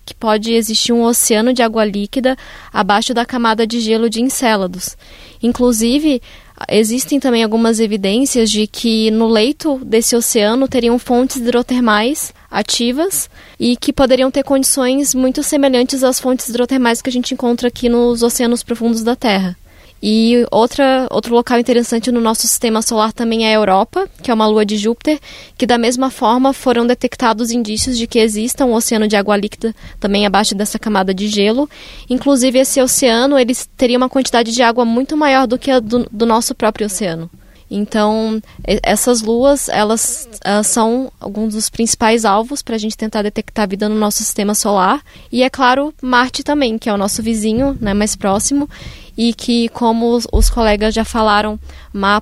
[0.05, 2.39] que pode existir um oceano de água líquida
[2.73, 4.97] abaixo da camada de gelo de Encélados.
[5.43, 6.23] Inclusive,
[6.71, 13.29] existem também algumas evidências de que no leito desse oceano teriam fontes hidrotermais ativas
[13.61, 17.91] e que poderiam ter condições muito semelhantes às fontes hidrotermais que a gente encontra aqui
[17.91, 19.55] nos oceanos profundos da Terra.
[20.03, 24.35] E outra, outro local interessante no nosso sistema solar também é a Europa, que é
[24.35, 25.19] uma lua de Júpiter,
[25.57, 29.75] que da mesma forma foram detectados indícios de que exista um oceano de água líquida
[29.99, 31.69] também abaixo dessa camada de gelo.
[32.09, 36.09] Inclusive, esse oceano ele teria uma quantidade de água muito maior do que a do,
[36.11, 37.29] do nosso próprio oceano.
[37.71, 38.43] Então,
[38.83, 43.89] essas luas, elas uh, são alguns dos principais alvos para a gente tentar detectar vida
[43.89, 45.03] no nosso sistema solar.
[45.31, 48.69] E, é claro, Marte também, que é o nosso vizinho né, mais próximo
[49.17, 51.59] e que, como os, os colegas já falaram,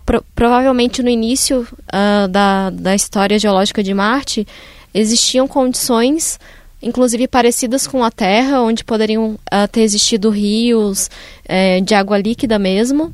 [0.04, 4.46] pro, provavelmente no início uh, da, da história geológica de Marte,
[4.92, 6.40] existiam condições
[6.82, 11.10] inclusive parecidas com a Terra, onde poderiam uh, ter existido rios
[11.44, 13.12] uh, de água líquida mesmo,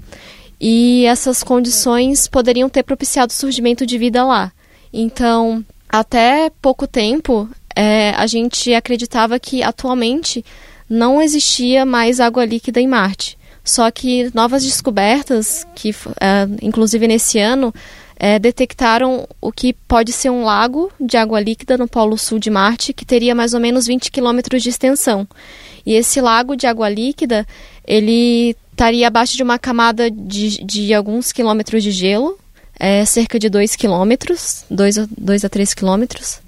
[0.65, 4.53] e essas condições poderiam ter propiciado o surgimento de vida lá.
[4.93, 10.45] Então, até pouco tempo, é, a gente acreditava que atualmente
[10.89, 13.37] não existia mais água líquida em Marte.
[13.65, 17.75] Só que novas descobertas, que é, inclusive nesse ano,
[18.15, 22.51] é, detectaram o que pode ser um lago de água líquida no Polo Sul de
[22.51, 25.27] Marte, que teria mais ou menos 20 quilômetros de extensão.
[25.85, 27.45] E esse lago de água líquida,
[27.85, 32.39] ele estaria abaixo de uma camada de, de alguns quilômetros de gelo,
[32.79, 36.41] é, cerca de 2 quilômetros, 2 a 3 quilômetros.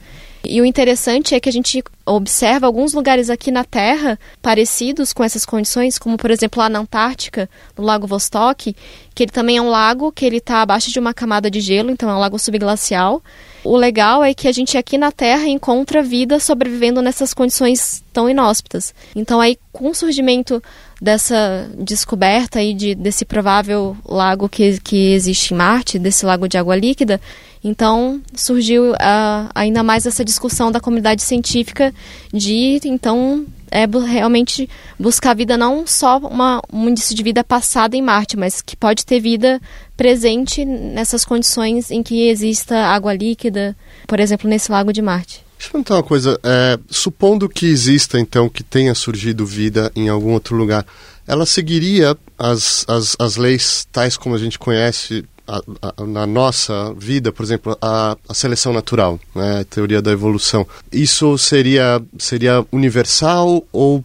[0.46, 5.24] E o interessante é que a gente observa alguns lugares aqui na Terra parecidos com
[5.24, 8.76] essas condições, como por exemplo lá na Antártica, no Lago Vostok,
[9.14, 11.90] que ele também é um lago que ele está abaixo de uma camada de gelo,
[11.90, 13.22] então é um lago subglacial.
[13.64, 18.28] O legal é que a gente aqui na Terra encontra vida sobrevivendo nessas condições tão
[18.28, 18.94] inóspitas.
[19.16, 20.62] Então aí com o surgimento
[21.04, 26.56] dessa descoberta aí de, desse provável lago que, que existe em Marte, desse lago de
[26.56, 27.20] água líquida,
[27.62, 31.92] então surgiu uh, ainda mais essa discussão da comunidade científica
[32.32, 34.66] de então é realmente
[34.98, 39.04] buscar vida não só uma, um índice de vida passada em Marte, mas que pode
[39.04, 39.60] ter vida
[39.96, 45.43] presente nessas condições em que exista água líquida, por exemplo, nesse lago de Marte.
[45.64, 46.38] Deixa eu perguntar uma coisa.
[46.42, 50.84] É, supondo que exista, então, que tenha surgido vida em algum outro lugar,
[51.26, 56.92] ela seguiria as, as, as leis tais como a gente conhece a, a, na nossa
[56.98, 60.66] vida, por exemplo, a, a seleção natural, né, a teoria da evolução.
[60.92, 64.04] Isso seria, seria universal ou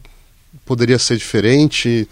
[0.66, 2.08] poderia ser diferente?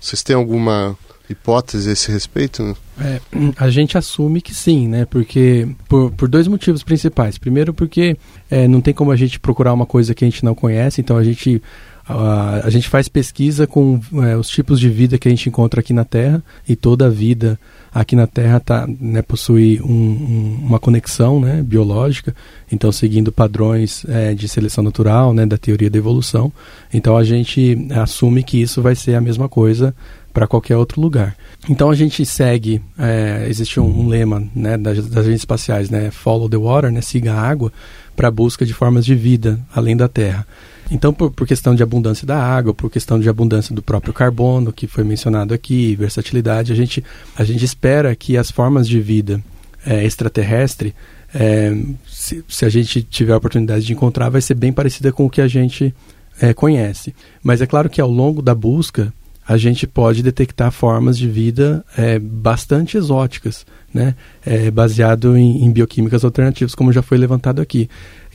[0.00, 0.96] Vocês têm alguma
[1.32, 2.76] hipótese a esse respeito?
[3.00, 3.20] É,
[3.56, 5.04] a gente assume que sim, né?
[5.04, 7.38] Porque por, por dois motivos principais.
[7.38, 8.16] Primeiro, porque
[8.50, 11.16] é, não tem como a gente procurar uma coisa que a gente não conhece, então
[11.16, 11.62] a gente
[12.06, 15.80] a, a gente faz pesquisa com é, os tipos de vida que a gente encontra
[15.80, 17.58] aqui na Terra e toda a vida
[17.94, 22.34] aqui na Terra tá, né, possui um, um, uma conexão né, biológica,
[22.70, 26.52] então seguindo padrões é, de seleção natural, né, da teoria da evolução.
[26.92, 29.94] Então a gente assume que isso vai ser a mesma coisa
[30.32, 31.36] para qualquer outro lugar.
[31.68, 36.10] Então a gente segue, é, existe um, um lema né, das, das, agências espaciais, né,
[36.10, 37.72] follow the water, né, siga a água,
[38.16, 40.46] para a busca de formas de vida além da Terra.
[40.90, 44.72] Então, por, por, questão de abundância da água, por questão de abundância do próprio carbono,
[44.72, 47.02] que foi mencionado aqui, versatilidade, a gente,
[47.34, 49.42] a gente espera que as formas de vida
[49.86, 50.94] é, extraterrestre,
[51.34, 51.74] é,
[52.06, 55.30] se, se, a gente tiver a oportunidade de encontrar, vai ser bem parecida com o
[55.30, 55.94] que a gente
[56.40, 57.14] é, conhece.
[57.42, 59.12] Mas é claro que ao longo da busca,
[59.46, 64.14] a gente pode detectar formas de vida é, bastante exóticas, né?
[64.44, 67.88] É, baseado em, em bioquímicas alternativas, como já foi levantado aqui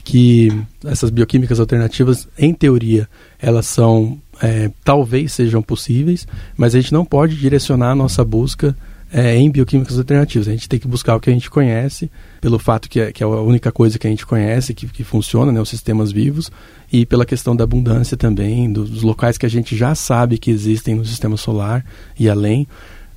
[0.04, 0.48] que
[0.86, 3.06] essas bioquímicas alternativas, em teoria,
[3.38, 8.74] elas são é, talvez sejam possíveis, mas a gente não pode direcionar a nossa busca
[9.12, 10.48] é, em bioquímicas alternativas.
[10.48, 13.22] A gente tem que buscar o que a gente conhece, pelo fato que é, que
[13.22, 16.50] é a única coisa que a gente conhece, que, que funciona, né, os sistemas vivos,
[16.92, 20.94] e pela questão da abundância também, dos, locais que a gente já sabe que existem
[20.94, 21.84] no sistema solar
[22.18, 22.66] e além,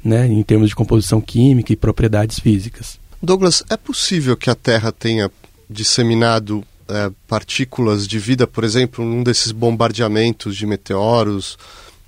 [0.04, 3.00] né, em termos de composição química e propriedades físicas.
[3.22, 5.30] Douglas, é possível que a Terra tenha
[5.70, 11.58] disseminado é, partículas de vida, por exemplo, num desses bombardeamentos de meteoros,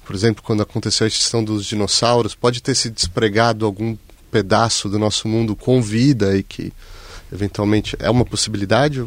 [0.06, 3.96] por exemplo, quando aconteceu a extinção dos dinossauros, pode ter se despregado algum
[4.32, 6.74] pedaço do nosso mundo com vida e que
[7.32, 9.06] eventualmente é uma possibilidade?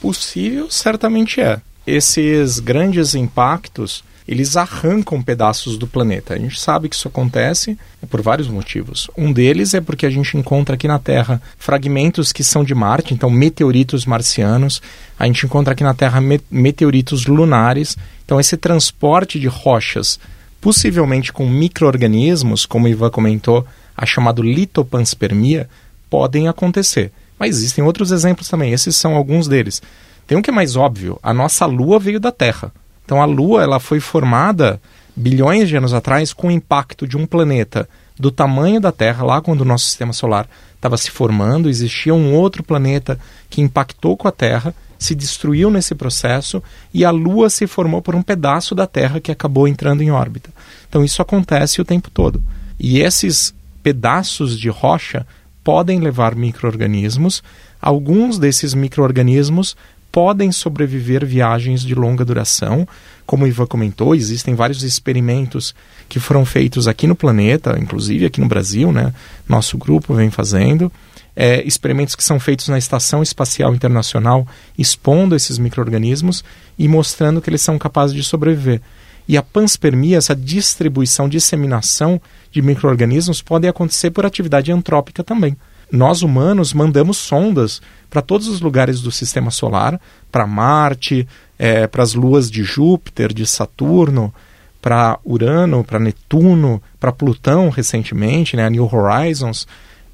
[0.00, 1.60] Possível, certamente é.
[1.86, 6.34] Esses grandes impactos eles arrancam pedaços do planeta.
[6.34, 9.10] A gente sabe que isso acontece por vários motivos.
[9.16, 13.12] Um deles é porque a gente encontra aqui na Terra fragmentos que são de Marte,
[13.12, 14.80] então meteoritos marcianos.
[15.18, 16.20] A gente encontra aqui na Terra
[16.50, 17.98] meteoritos lunares.
[18.24, 20.18] Então esse transporte de rochas,
[20.58, 25.68] possivelmente com microorganismos, como o Ivan comentou, a chamada litopanspermia,
[26.08, 27.12] podem acontecer.
[27.38, 28.72] Mas existem outros exemplos também.
[28.72, 29.82] Esses são alguns deles.
[30.26, 31.18] Tem um que é mais óbvio.
[31.22, 32.72] A nossa Lua veio da Terra.
[33.04, 34.80] Então a Lua ela foi formada
[35.14, 37.88] bilhões de anos atrás com o impacto de um planeta
[38.18, 42.34] do tamanho da Terra, lá quando o nosso sistema solar estava se formando, existia um
[42.34, 43.18] outro planeta
[43.50, 48.14] que impactou com a Terra, se destruiu nesse processo e a Lua se formou por
[48.14, 50.50] um pedaço da Terra que acabou entrando em órbita.
[50.88, 52.42] Então isso acontece o tempo todo.
[52.78, 55.26] E esses pedaços de rocha
[55.62, 57.42] podem levar micro-organismos.
[57.80, 59.76] Alguns desses micro-organismos
[60.14, 62.86] podem sobreviver viagens de longa duração.
[63.26, 65.74] Como o Ivan comentou, existem vários experimentos
[66.08, 69.12] que foram feitos aqui no planeta, inclusive aqui no Brasil, né?
[69.48, 70.92] Nosso grupo vem fazendo.
[71.34, 74.46] É, experimentos que são feitos na Estação Espacial Internacional,
[74.78, 76.44] expondo esses micro-organismos
[76.78, 78.80] e mostrando que eles são capazes de sobreviver.
[79.26, 82.20] E a panspermia, essa distribuição, disseminação
[82.52, 85.56] de micro-organismos, pode acontecer por atividade antrópica também
[85.90, 87.80] nós humanos mandamos sondas
[88.10, 91.26] para todos os lugares do sistema solar, para Marte,
[91.58, 94.32] é, para as luas de Júpiter, de Saturno,
[94.80, 99.66] para Urano, para Netuno, para Plutão recentemente, né, a New Horizons,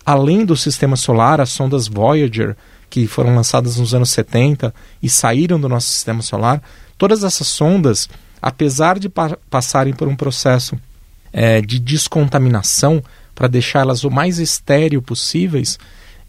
[0.06, 2.56] além do sistema solar, as sondas Voyager,
[2.88, 6.62] que foram lançadas nos anos 70 e saíram do nosso sistema solar,
[6.96, 8.08] todas essas sondas,
[8.40, 10.78] apesar de pa passarem por um processo
[11.32, 13.02] é, de descontaminação,
[13.40, 15.78] para deixá-las o mais estéril possíveis,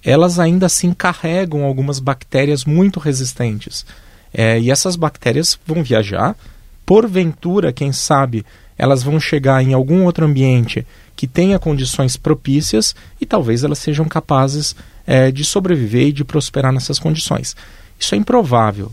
[0.02, 3.86] elas ainda assim carregam algumas bactérias muito resistentes.
[4.34, 6.38] É, e essas bactérias vão viajar,
[6.86, 8.46] porventura, quem sabe,
[8.78, 14.06] elas vão chegar em algum outro ambiente que tenha condições propícias e talvez elas sejam
[14.06, 14.74] capazes
[15.06, 17.58] é, de sobreviver e de prosperar nessas condições.
[18.00, 18.90] Isso é improvável,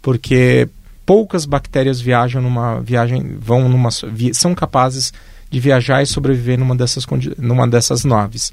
[0.00, 0.70] porque
[1.04, 3.90] poucas bactérias viajam numa viagem, vão numa,
[4.32, 5.12] são capazes
[5.50, 7.06] de viajar e sobreviver numa dessas,
[7.38, 8.52] numa dessas naves.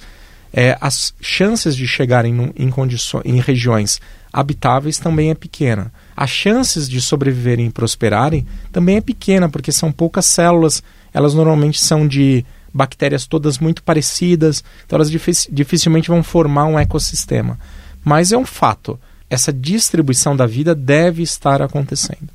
[0.54, 4.00] É, as chances de chegarem em, condições, em regiões
[4.32, 5.92] habitáveis também é pequena.
[6.16, 10.82] As chances de sobreviverem e prosperarem também é pequena, porque são poucas células,
[11.14, 17.58] elas normalmente são de bactérias todas muito parecidas, então elas dificilmente vão formar um ecossistema.
[18.04, 22.30] Mas é um fato, essa distribuição da vida deve estar acontecendo.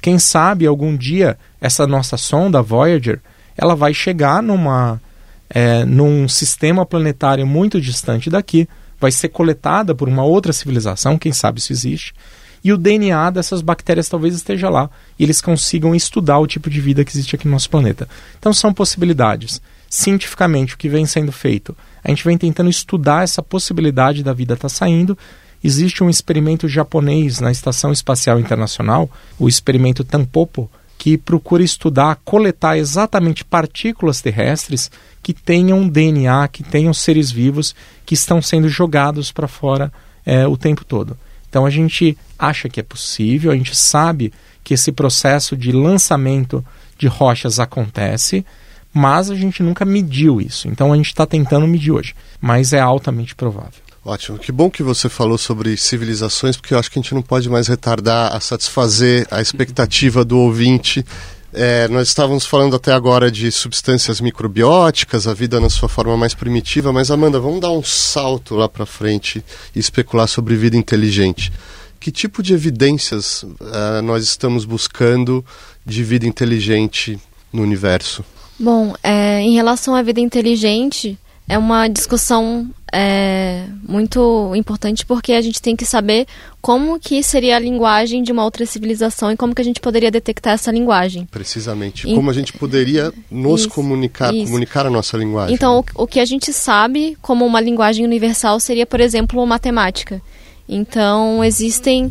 [0.00, 3.20] Quem sabe algum dia essa nossa sonda Voyager
[3.58, 5.02] ela vai chegar numa,
[5.50, 8.68] é, num sistema planetário muito distante daqui,
[9.00, 12.14] vai ser coletada por uma outra civilização, quem sabe isso existe,
[12.62, 14.88] e o DNA dessas bactérias talvez esteja lá
[15.18, 18.08] e eles consigam estudar o tipo de vida que existe aqui no nosso planeta.
[18.38, 19.60] Então são possibilidades.
[19.88, 21.76] Cientificamente, o que vem sendo feito?
[22.04, 25.16] A gente vem tentando estudar essa possibilidade da vida estar tá saindo.
[25.62, 32.76] Existe um experimento japonês na Estação Espacial Internacional, o experimento Tampopo, que procura estudar, coletar
[32.76, 34.90] exatamente partículas terrestres
[35.22, 37.74] que tenham DNA, que tenham seres vivos
[38.04, 39.92] que estão sendo jogados para fora
[40.26, 41.16] é, o tempo todo.
[41.48, 44.32] Então a gente acha que é possível, a gente sabe
[44.64, 46.64] que esse processo de lançamento
[46.98, 48.44] de rochas acontece,
[48.92, 50.68] mas a gente nunca mediu isso.
[50.68, 53.87] Então a gente está tentando medir hoje, mas é altamente provável.
[54.04, 54.38] Ótimo.
[54.38, 57.48] Que bom que você falou sobre civilizações, porque eu acho que a gente não pode
[57.48, 61.04] mais retardar a satisfazer a expectativa do ouvinte.
[61.52, 66.34] É, nós estávamos falando até agora de substâncias microbióticas, a vida na sua forma mais
[66.34, 69.42] primitiva, mas Amanda, vamos dar um salto lá para frente
[69.74, 71.52] e especular sobre vida inteligente.
[71.98, 75.44] Que tipo de evidências uh, nós estamos buscando
[75.84, 77.18] de vida inteligente
[77.52, 78.24] no universo?
[78.58, 81.18] Bom, é, em relação à vida inteligente,
[81.48, 86.26] é uma discussão é muito importante porque a gente tem que saber
[86.60, 90.10] como que seria a linguagem de uma outra civilização e como que a gente poderia
[90.10, 91.26] detectar essa linguagem.
[91.30, 92.08] Precisamente.
[92.08, 94.46] E, como a gente poderia nos isso, comunicar, isso.
[94.46, 95.54] comunicar a nossa linguagem.
[95.54, 100.22] Então, o, o que a gente sabe como uma linguagem universal seria, por exemplo, matemática.
[100.68, 102.10] Então, existem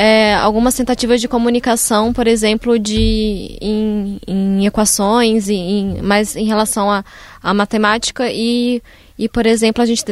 [0.00, 6.88] é, algumas tentativas de comunicação, por exemplo, de em, em equações, em, mas em relação
[7.42, 8.80] à matemática e,
[9.18, 10.04] e, por exemplo, a gente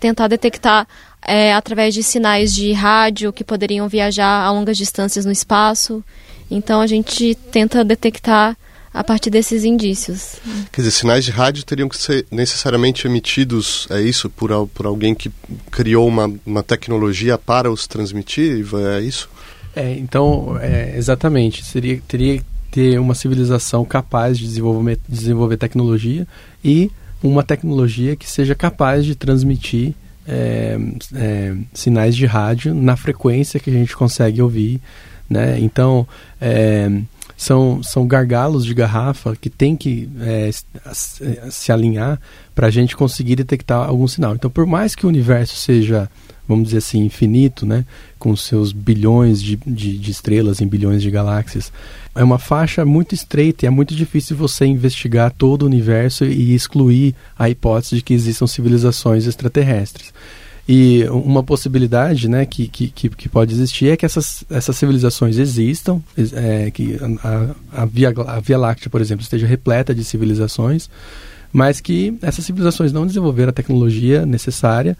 [0.00, 0.88] tentar detectar
[1.24, 6.02] é, através de sinais de rádio que poderiam viajar a longas distâncias no espaço.
[6.50, 8.56] Então a gente tenta detectar
[8.92, 10.36] a partir desses indícios.
[10.72, 15.14] Quer dizer, sinais de rádio teriam que ser necessariamente emitidos, é isso, por, por alguém
[15.14, 15.30] que
[15.70, 18.64] criou uma, uma tecnologia para os transmitir,
[18.96, 19.28] é isso?
[19.74, 21.64] É, então, é, exatamente.
[21.64, 26.26] Seria, teria que ter uma civilização capaz de desenvolver, desenvolver tecnologia
[26.64, 26.90] e
[27.22, 29.94] uma tecnologia que seja capaz de transmitir
[30.26, 30.78] é,
[31.14, 34.80] é, sinais de rádio na frequência que a gente consegue ouvir.
[35.28, 35.58] Né?
[35.60, 36.06] Então,
[36.40, 36.90] é,
[37.38, 40.50] são, são gargalos de garrafa que tem que é,
[41.48, 42.20] se alinhar
[42.52, 44.34] para a gente conseguir detectar algum sinal.
[44.34, 46.10] Então, por mais que o universo seja,
[46.48, 47.84] vamos dizer assim, infinito, né,
[48.18, 51.72] com seus bilhões de, de, de estrelas em bilhões de galáxias,
[52.12, 56.52] é uma faixa muito estreita e é muito difícil você investigar todo o universo e
[56.56, 60.12] excluir a hipótese de que existam civilizações extraterrestres.
[60.68, 66.02] E uma possibilidade né, que, que, que pode existir é que essas, essas civilizações existam,
[66.34, 70.90] é, que a, a, Via, a Via Láctea, por exemplo, esteja repleta de civilizações,
[71.50, 74.94] mas que essas civilizações não desenvolveram a tecnologia necessária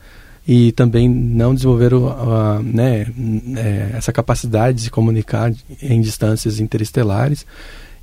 [0.47, 3.07] e também não desenvolveram uh, né,
[3.55, 5.53] é, essa capacidade de se comunicar
[5.83, 7.45] em distâncias interestelares.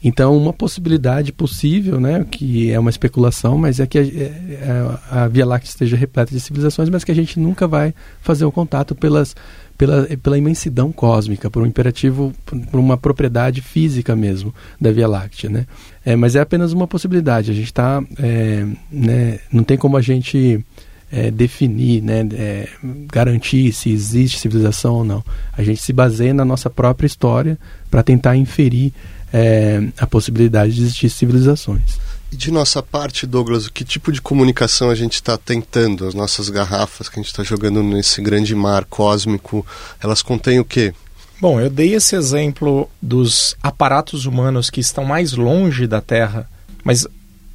[0.08, 5.00] Então, uma possibilidade possível, né, que é uma especulação, mas é que a, é, é,
[5.10, 7.92] a Via Láctea esteja repleta de civilizações, mas que a gente nunca vai
[8.22, 9.36] fazer o um contato pelas,
[9.76, 15.50] pela, pela imensidão cósmica, por um imperativo, por uma propriedade física mesmo da Via Láctea.
[15.50, 15.66] Né?
[16.06, 17.50] É, mas é apenas uma possibilidade.
[17.50, 18.04] A gente está.
[18.20, 20.64] É, né, não tem como a gente.
[21.12, 22.68] É, definir, né, é,
[23.14, 25.24] garantir se existe civilização ou não.
[25.56, 27.58] A gente se baseia na nossa própria história
[27.92, 28.92] para tentar inferir
[29.38, 32.00] é, a possibilidade de existir civilizações.
[32.32, 36.08] E de nossa parte, Douglas, que tipo de comunicação a gente está tentando?
[36.08, 39.66] As nossas garrafas que a gente está jogando nesse grande mar cósmico,
[40.02, 40.94] elas contêm o quê?
[41.42, 46.50] Bom, eu dei esse exemplo dos aparatos humanos que estão mais longe da Terra,
[46.82, 47.06] mas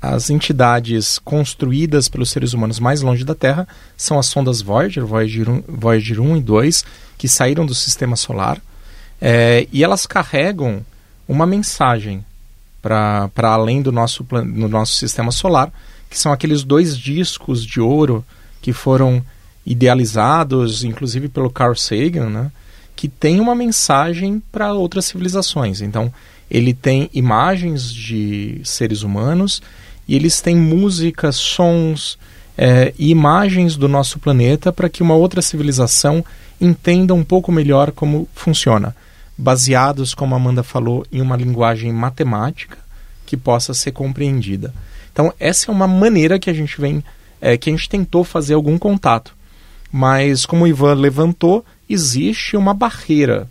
[0.02, 3.66] as entidades construídas pelos seres humanos mais longe da Terra
[3.96, 6.84] são as sondas Voyager, Voyager 1, Voyager 1 e 2,
[7.16, 8.60] que saíram do sistema solar.
[9.18, 10.84] É, e elas carregam
[11.30, 12.24] uma mensagem
[12.82, 15.72] para além do nosso, do nosso sistema solar,
[16.10, 18.24] que são aqueles dois discos de ouro
[18.60, 19.24] que foram
[19.64, 22.52] idealizados, inclusive pelo Carl Sagan, né,
[22.96, 25.80] que tem uma mensagem para outras civilizações.
[25.80, 26.12] Então,
[26.50, 29.62] ele tem imagens de seres humanos
[30.08, 32.18] e eles têm músicas, sons
[32.58, 36.24] é, e imagens do nosso planeta para que uma outra civilização
[36.60, 38.96] entenda um pouco melhor como funciona
[39.40, 42.78] baseados, como a Amanda falou, em uma linguagem matemática
[43.24, 44.74] que possa ser compreendida.
[45.12, 47.02] Então, essa é uma maneira que a gente vem,
[47.40, 49.34] é, que a gente tentou fazer algum contato.
[49.90, 53.48] Mas, como o Ivan levantou, existe uma barreira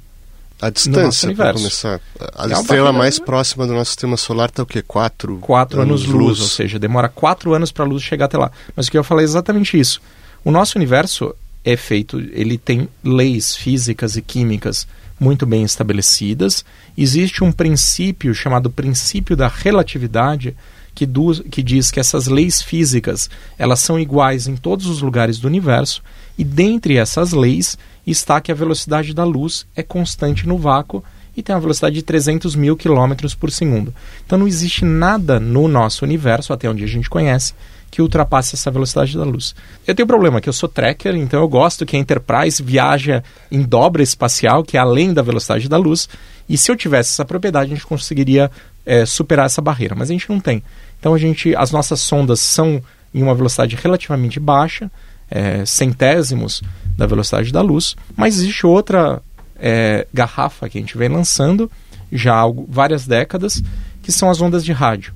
[0.62, 2.02] a distância, para começar.
[2.36, 4.82] A é estrela mais próxima do nosso sistema solar está o quê?
[4.82, 8.26] Quatro, quatro anos, anos luz, luz, ou seja, demora quatro anos para a luz chegar
[8.26, 8.52] até lá.
[8.76, 10.02] Mas o que eu falei é exatamente isso.
[10.44, 11.34] O nosso universo
[11.64, 14.86] é feito, ele tem leis físicas e químicas
[15.20, 16.64] muito bem estabelecidas.
[16.98, 20.56] Existe um princípio chamado princípio da relatividade
[20.96, 21.08] que,
[21.50, 26.02] que diz que essas leis físicas elas são iguais em todos os lugares do universo
[26.38, 31.04] e dentre essas leis está que a velocidade da luz é constante no vácuo
[31.38, 33.94] e tem uma velocidade de 300 mil quilômetros por segundo.
[34.26, 37.54] Então não existe nada no nosso universo, até onde a gente conhece,
[37.90, 39.56] que ultrapasse essa velocidade da luz.
[39.86, 43.24] Eu tenho um problema, que eu sou tracker, então eu gosto que a Enterprise viaja
[43.52, 46.08] em dobra espacial, que é além da velocidade da luz,
[46.48, 48.50] e se eu tivesse essa propriedade, a gente conseguiria
[48.86, 50.64] é, superar essa barreira, mas a gente não tem.
[51.00, 52.82] Então a gente, as nossas sondas são
[53.14, 54.92] em uma velocidade relativamente baixa,
[55.30, 56.62] é, centésimos
[56.98, 59.22] da velocidade da luz, mas existe outra
[59.60, 61.70] é, garrafa que a gente vem lançando
[62.12, 63.62] já há várias décadas,
[64.02, 65.14] que são as ondas de rádio.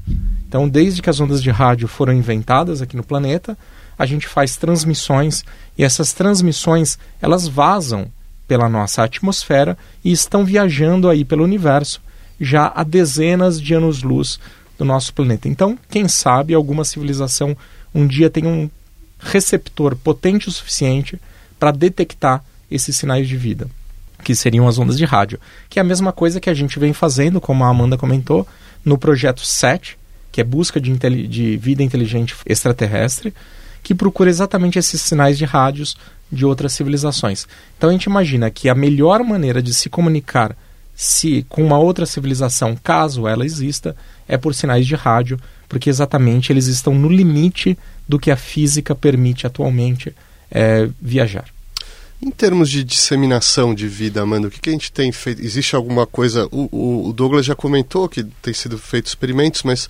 [0.54, 3.58] Então, desde que as ondas de rádio foram inventadas aqui no planeta,
[3.98, 5.44] a gente faz transmissões
[5.76, 8.06] e essas transmissões elas vazam
[8.48, 9.76] pela nossa atmosfera
[10.06, 12.00] e estão viajando aí pelo universo
[12.40, 14.40] já há dezenas de anos-luz
[14.78, 15.50] do nosso planeta.
[15.50, 17.58] Então, quem sabe alguma civilização
[17.92, 18.70] um dia tem um
[19.18, 21.20] receptor potente o suficiente
[21.60, 23.68] para detectar esses sinais de vida,
[24.24, 26.94] que seriam as ondas de rádio, que é a mesma coisa que a gente vem
[26.94, 28.48] fazendo, como a Amanda comentou,
[28.86, 29.98] no projeto SET,
[30.34, 30.92] que é busca de,
[31.28, 33.32] de vida inteligente extraterrestre,
[33.84, 35.96] que procura exatamente esses sinais de rádios
[36.32, 37.48] de outras civilizações.
[37.78, 40.58] Então a gente imagina que a melhor maneira de se comunicar
[40.96, 43.96] se com uma outra civilização, caso ela exista,
[44.28, 47.78] é por sinais de rádio, porque exatamente eles estão no limite
[48.10, 50.16] do que a física permite atualmente
[50.50, 51.46] é, viajar.
[52.26, 55.42] Em termos de disseminação de vida, Amanda, o que, que a gente tem feito?
[55.42, 56.48] Existe alguma coisa?
[56.54, 59.90] O, o, Douglas já comentou que tem sido feito experimentos, mas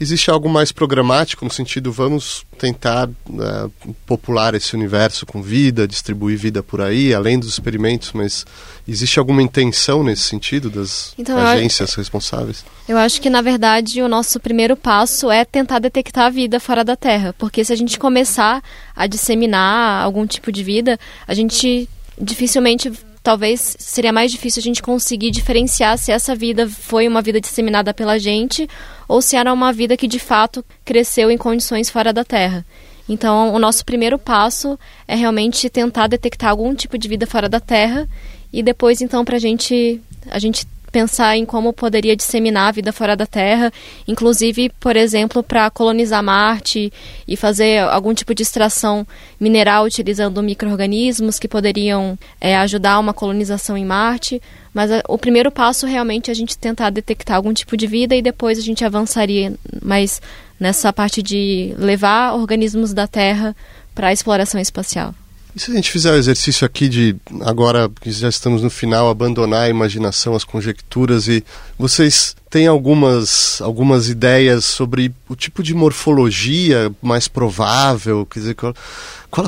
[0.00, 6.38] existe algo mais programático no sentido vamos tentar uh, popular esse universo com vida, distribuir
[6.38, 8.46] vida por aí, além dos experimentos, mas
[8.86, 12.64] existe alguma intenção nesse sentido das então, agências eu, responsáveis?
[12.88, 16.84] Eu acho que, na verdade, o nosso primeiro passo é tentar detectar a vida fora
[16.84, 18.62] da Terra, porque se a gente começar
[18.94, 21.88] a disseminar algum tipo de vida, a gente
[22.20, 22.90] dificilmente
[23.22, 27.94] talvez seria mais difícil a gente conseguir diferenciar se essa vida foi uma vida disseminada
[27.94, 28.68] pela gente
[29.06, 32.66] ou se era uma vida que de fato cresceu em condições fora da Terra.
[33.08, 37.60] Então, o nosso primeiro passo é realmente tentar detectar algum tipo de vida fora da
[37.60, 38.08] Terra.
[38.52, 40.00] E depois, então, para gente,
[40.30, 43.72] a gente pensar em como poderia disseminar a vida fora da Terra,
[44.06, 46.92] inclusive, por exemplo, para colonizar Marte
[47.26, 49.06] e fazer algum tipo de extração
[49.40, 54.40] mineral utilizando micro-organismos que poderiam é, ajudar uma colonização em Marte.
[54.74, 58.14] Mas a, o primeiro passo realmente é a gente tentar detectar algum tipo de vida
[58.14, 60.20] e depois a gente avançaria mais
[60.60, 63.56] nessa parte de levar organismos da Terra
[63.94, 65.14] para a exploração espacial.
[65.54, 69.10] E se a gente fizer o exercício aqui de, agora que já estamos no final,
[69.10, 71.44] abandonar a imaginação, as conjecturas e
[71.78, 78.74] vocês têm algumas, algumas ideias sobre o tipo de morfologia mais provável, quer dizer, qual,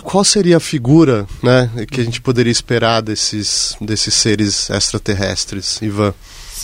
[0.02, 6.12] qual seria a figura né, que a gente poderia esperar desses, desses seres extraterrestres, Ivan?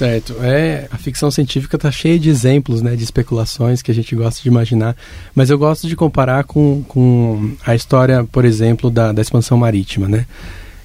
[0.00, 0.34] Certo.
[0.40, 4.42] É, a ficção científica está cheia de exemplos, né, de especulações que a gente gosta
[4.42, 4.96] de imaginar,
[5.34, 10.08] mas eu gosto de comparar com, com a história, por exemplo, da, da expansão marítima,
[10.08, 10.24] né?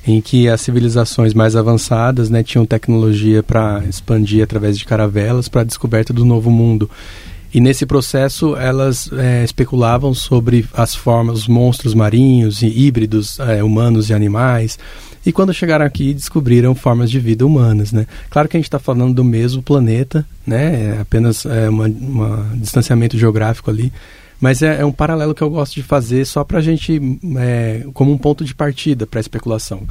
[0.05, 5.61] em que as civilizações mais avançadas né, tinham tecnologia para expandir através de caravelas para
[5.61, 6.91] a descoberta do novo mundo.
[7.53, 13.63] E nesse processo elas é, especulavam sobre as formas, os monstros marinhos e híbridos é,
[13.63, 14.77] humanos e animais.
[15.25, 18.05] E quando chegaram aqui, descobriram formas de vida humanas, né?
[18.29, 20.97] Claro que a gente está falando do mesmo planeta, né?
[20.97, 23.91] É apenas é, uma distanciamento geográfico ali.
[24.39, 27.01] Mas é, é, um paralelo que eu gosto de fazer só para a gente,
[27.37, 29.83] é, como um ponto de partida para a especulação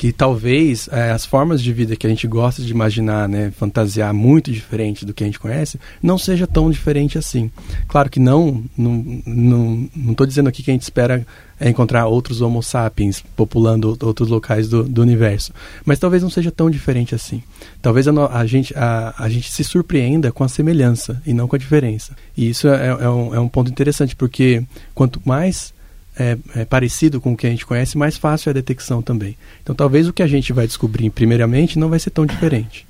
[0.00, 4.14] que talvez é, as formas de vida que a gente gosta de imaginar, né, fantasiar
[4.14, 7.50] muito diferente do que a gente conhece, não seja tão diferente assim.
[7.86, 11.26] Claro que não, não, não, não estou dizendo aqui que a gente espera
[11.60, 15.52] é, encontrar outros Homo sapiens populando outros locais do, do universo,
[15.84, 17.42] mas talvez não seja tão diferente assim.
[17.82, 21.56] Talvez a, a gente, a, a gente se surpreenda com a semelhança e não com
[21.56, 22.16] a diferença.
[22.34, 25.74] E isso é, é, um, é um ponto interessante, porque quanto mais
[26.18, 29.36] é, é, parecido com o que a gente conhece, mais fácil é a detecção também.
[29.62, 32.86] Então, talvez o que a gente vai descobrir primeiramente não vai ser tão diferente.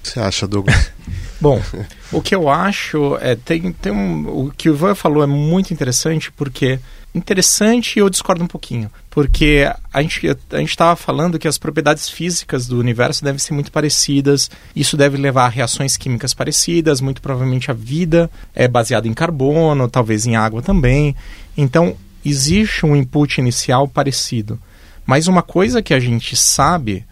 [0.00, 0.90] O que você acha, Douglas?
[1.40, 1.60] Bom,
[2.12, 5.72] o que eu acho é tem, tem um, o que o Ivan falou é muito
[5.72, 6.78] interessante porque
[7.14, 11.58] interessante e eu discordo um pouquinho porque a gente a gente estava falando que as
[11.58, 17.00] propriedades físicas do universo devem ser muito parecidas isso deve levar a reações químicas parecidas
[17.00, 21.16] muito provavelmente a vida é baseada em carbono talvez em água também
[21.56, 24.58] então existe um input inicial parecido.
[25.06, 27.04] Mas uma coisa que a gente sabe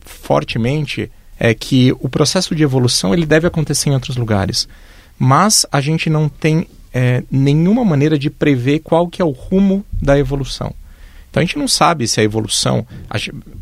[0.00, 4.68] fortemente é que o processo de evolução ele deve acontecer em outros lugares.
[5.18, 9.84] Mas a gente não tem é, nenhuma maneira de prever qual que é o rumo
[10.00, 10.74] da evolução.
[11.30, 12.86] Então a gente não sabe se a evolução.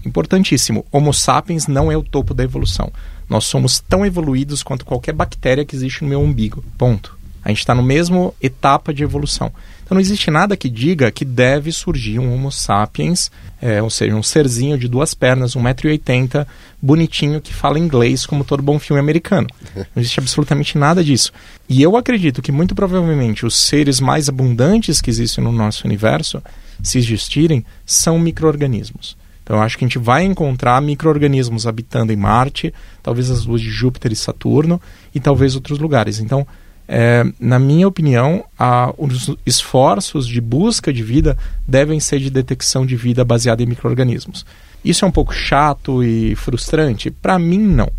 [0.05, 2.91] Importantíssimo, Homo sapiens não é o topo da evolução.
[3.29, 6.65] Nós somos tão evoluídos quanto qualquer bactéria que existe no meu umbigo.
[6.79, 7.18] Ponto.
[7.49, 9.51] A gente está no mesmo etapa de evolução.
[9.83, 14.15] Então não existe nada que diga que deve surgir um Homo sapiens, é, ou seja,
[14.15, 16.47] um serzinho de duas pernas, 1,80m,
[16.81, 19.49] bonitinho, que fala inglês como todo bom filme americano.
[19.75, 21.33] Não existe absolutamente nada disso.
[21.67, 26.43] E eu acredito que muito provavelmente os seres mais abundantes que existem no nosso universo,
[26.83, 29.17] se existirem, são micro-organismos.
[29.43, 33.63] Então eu acho que a gente vai encontrar micro-organismos habitando em Marte, talvez as luas
[33.63, 34.79] de Júpiter e Saturno,
[35.15, 36.21] e talvez outros lugares.
[36.21, 36.47] Então
[36.89, 41.37] é, na minha opinião, a, os esforços de busca de vida
[41.67, 44.47] devem ser de detecção de vida baseada em micro-organismos.
[44.83, 47.11] Isso é um pouco chato e frustrante?
[47.11, 47.91] Para mim, não.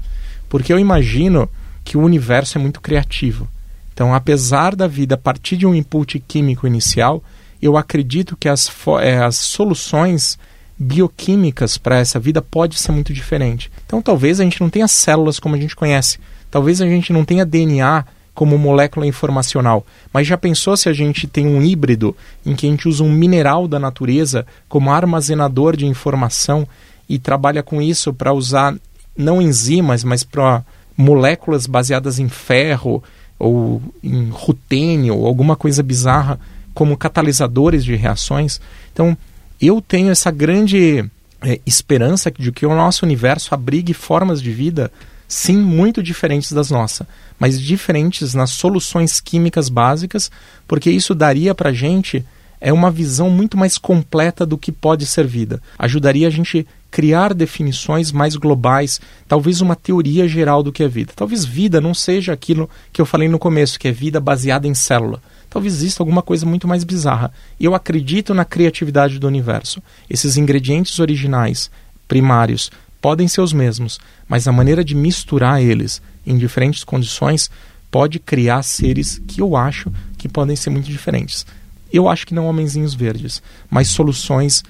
[0.49, 1.47] Porque eu imagino
[1.83, 3.47] que o universo é muito criativo.
[3.93, 7.23] Então, apesar da vida partir de um input químico inicial,
[7.61, 8.71] eu acredito que as,
[9.01, 10.39] é, as soluções
[10.79, 13.69] bioquímicas para essa vida pode ser muito diferente.
[13.85, 16.17] Então talvez a gente não tenha células como a gente conhece,
[16.49, 18.05] talvez a gente não tenha DNA
[18.39, 22.15] como molécula informacional, mas já pensou se a gente tem um híbrido
[22.45, 26.65] em que a gente usa um mineral da natureza como armazenador de informação
[27.09, 28.73] e trabalha com isso para usar
[29.13, 30.63] não enzimas, mas para
[30.95, 33.03] moléculas baseadas em ferro
[33.37, 36.39] ou em rutênio ou alguma coisa bizarra
[36.73, 38.61] como catalisadores de reações.
[38.93, 39.17] Então,
[39.59, 41.03] eu tenho essa grande
[41.41, 44.89] é, esperança de que o nosso universo abrigue formas de vida,
[45.29, 47.07] sim, muito diferentes das nossas,
[47.39, 50.29] mas diferentes nas soluções químicas básicas,
[50.67, 52.25] porque isso daria para a gente
[52.59, 55.61] é uma visão muito mais completa do que pode ser vida.
[55.77, 61.13] Ajudaria a gente criar definições mais globais, talvez uma teoria geral do que é vida.
[61.15, 64.73] Talvez vida não seja aquilo que eu falei no começo, que é vida baseada em
[64.73, 67.33] célula talvez exista alguma coisa muito mais bizarra.
[67.59, 69.81] Eu acredito na criatividade do universo.
[70.09, 71.71] Esses ingredientes originais,
[72.07, 72.71] primários,
[73.01, 77.49] podem ser os mesmos, mas a maneira de misturar eles em diferentes condições
[77.89, 81.45] pode criar seres que eu acho que podem ser muito diferentes.
[81.91, 84.63] Eu acho que não homenzinhos verdes, mas soluções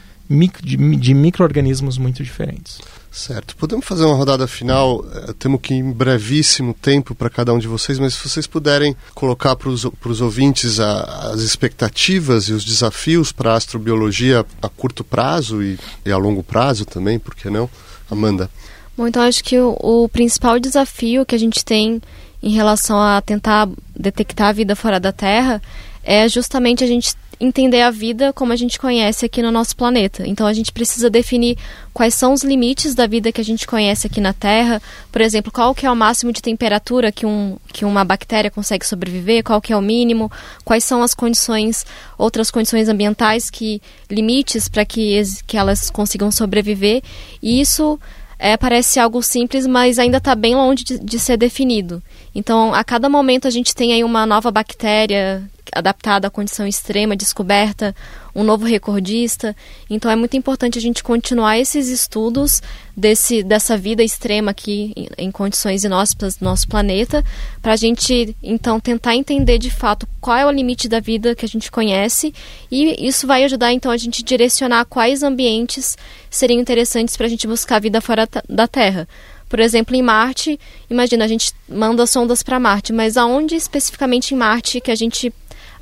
[0.64, 2.80] de, micro-organismos muito diferentes.
[3.12, 3.56] Certo.
[3.56, 5.04] Podemos fazer uma rodada final?
[5.14, 8.96] Eh, temos que em brevíssimo tempo para cada um de vocês, mas se vocês puderem
[9.16, 15.04] colocar para os ouvintes a, as expectativas e os desafios para a astrobiologia a curto
[15.04, 17.70] prazo e, e, a longo prazo também, por que não?
[18.12, 18.50] Amanda.
[18.96, 22.02] Bom, então acho que o, o principal desafio que a gente tem
[22.42, 25.62] em relação a tentar detectar a vida fora da Terra
[26.04, 30.28] é justamente a gente entender a vida como a gente conhece aqui no nosso planeta.
[30.28, 31.58] Então a gente precisa definir
[31.94, 34.82] quais são os limites da vida que a gente conhece aqui na Terra.
[35.12, 38.86] Por exemplo, qual que é o máximo de temperatura que, um, que uma bactéria consegue
[38.86, 40.30] sobreviver, qual que é o mínimo,
[40.66, 41.86] quais são as condições,
[42.18, 47.02] outras condições ambientais que limites para que, que elas consigam sobreviver.
[47.42, 47.98] E isso
[48.38, 52.02] é, parece algo simples, mas ainda está bem longe de, de, ser definido.
[52.34, 55.44] Então, a cada momento a gente tem aí uma nova bactéria
[55.74, 57.96] adaptada à condição extrema, descoberta,
[58.36, 59.56] um novo recordista.
[59.90, 62.62] Então é muito importante a gente continuar esses estudos
[62.96, 67.24] desse, dessa vida extrema aqui em, em condições inóspitas do nosso planeta,
[67.62, 71.46] para a gente então tentar entender de fato qual é o limite da vida que
[71.46, 72.34] a gente conhece
[72.72, 75.98] e isso vai ajudar então a gente direcionar quais ambientes
[76.30, 79.08] seriam interessantes para a gente buscar vida fora da Terra.
[79.50, 84.38] Por exemplo, em Marte, imagina, a gente manda sondas para Marte, mas aonde especificamente em
[84.38, 85.34] Marte que a gente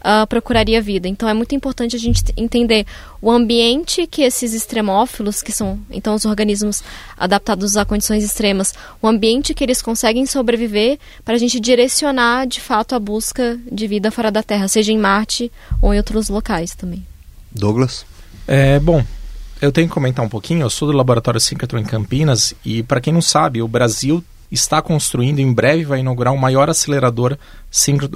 [0.07, 1.07] uh, procuraria vida.
[1.07, 2.85] Então é muito importante a gente entender
[3.21, 6.81] o ambiente que esses extremófilos, que são então os organismos
[7.17, 12.61] adaptados a condições extremas, o ambiente que eles conseguem sobreviver para a gente direcionar de
[12.61, 15.51] fato a busca de vida fora da Terra, seja em Marte
[15.81, 17.05] ou em outros locais também.
[17.51, 18.05] Douglas?
[18.47, 19.03] É, bom,
[19.61, 20.61] eu tenho que comentar um pouquinho.
[20.61, 24.81] Eu sou do Laboratório Síncroton em Campinas e, para quem não sabe, o Brasil está
[24.81, 27.37] construindo, em breve vai inaugurar o maior acelerador,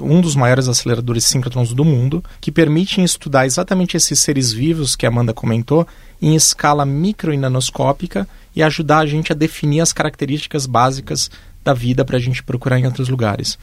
[0.00, 5.04] um dos maiores aceleradores síncrotrons do mundo, que permite estudar exatamente esses seres vivos que
[5.04, 5.86] a Amanda comentou
[6.20, 11.30] em escala micro e nanoscópica e ajudar a gente a definir as características básicas
[11.64, 13.58] da vida para a gente procurar em outros lugares.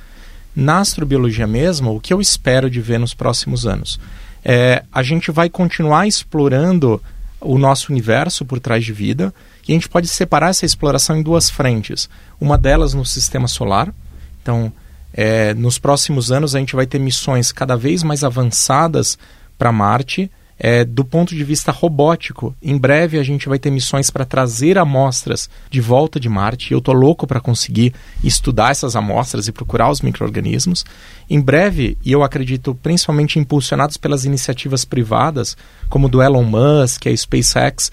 [0.56, 4.00] Na astrobiologia mesmo, o que eu espero de ver nos próximos anos?
[4.44, 7.02] É, a gente vai continuar explorando
[7.42, 9.34] o nosso universo por trás de vida
[9.68, 12.10] e a gente pode separar essa exploração em duas frentes.
[12.40, 13.94] Uma delas no sistema solar.
[14.42, 14.74] Então,
[15.14, 19.18] é, nos próximos anos, a gente vai ter missões cada vez mais avançadas
[19.58, 20.32] para Marte.
[20.62, 24.78] É, do ponto de vista robótico, em breve a gente vai ter missões para trazer
[24.78, 26.74] amostras de volta de Marte.
[26.74, 30.86] Eu estou louco para conseguir estudar essas amostras e procurar os micro-organismos.
[31.30, 35.56] Em breve, e eu acredito principalmente impulsionados pelas iniciativas privadas,
[35.88, 37.90] como do Elon Musk, a SpaceX,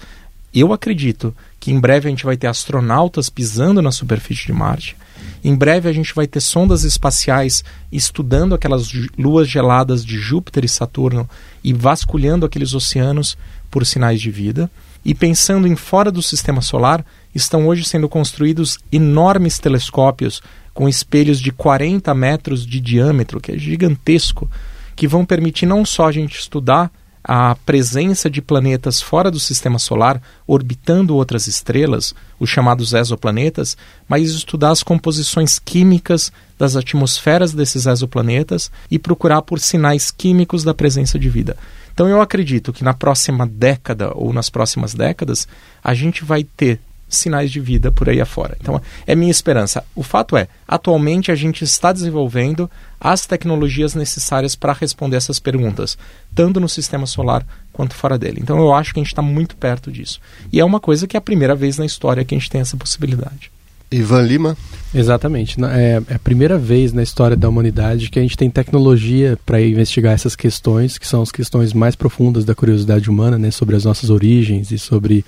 [0.53, 4.97] eu acredito que em breve a gente vai ter astronautas pisando na superfície de Marte.
[5.43, 10.69] Em breve a gente vai ter sondas espaciais estudando aquelas luas geladas de Júpiter e
[10.69, 11.29] Saturno
[11.63, 13.37] e vasculhando aqueles oceanos
[13.69, 14.69] por sinais de vida.
[15.05, 20.41] E pensando em fora do sistema solar, estão hoje sendo construídos enormes telescópios
[20.73, 24.49] com espelhos de 40 metros de diâmetro, que é gigantesco,
[24.95, 26.91] que vão permitir não só a gente estudar
[27.27, 33.75] a presença de planetas fora do sistema solar orbitando outras estrelas, os chamados exoplanetas,
[34.07, 40.73] mas estudar as composições químicas das atmosferas desses exoplanetas e procurar por sinais químicos da
[40.73, 41.57] presença de vida.
[41.93, 45.47] Então eu acredito que na próxima década ou nas próximas décadas
[45.83, 48.57] a gente vai ter sinais de vida por aí afora.
[48.59, 49.83] Então, é minha esperança.
[49.95, 55.97] O fato é, atualmente a gente está desenvolvendo as tecnologias necessárias para responder essas perguntas,
[56.33, 58.39] tanto no sistema solar quanto fora dele.
[58.41, 60.19] Então, eu acho que a gente está muito perto disso.
[60.51, 62.61] E é uma coisa que é a primeira vez na história que a gente tem
[62.61, 63.51] essa possibilidade.
[63.91, 64.57] Ivan Lima.
[64.93, 65.57] Exatamente.
[65.63, 69.61] É, é a primeira vez na história da humanidade que a gente tem tecnologia para
[69.61, 73.85] investigar essas questões, que são as questões mais profundas da curiosidade humana, né, sobre as
[73.85, 75.23] nossas origens e sobre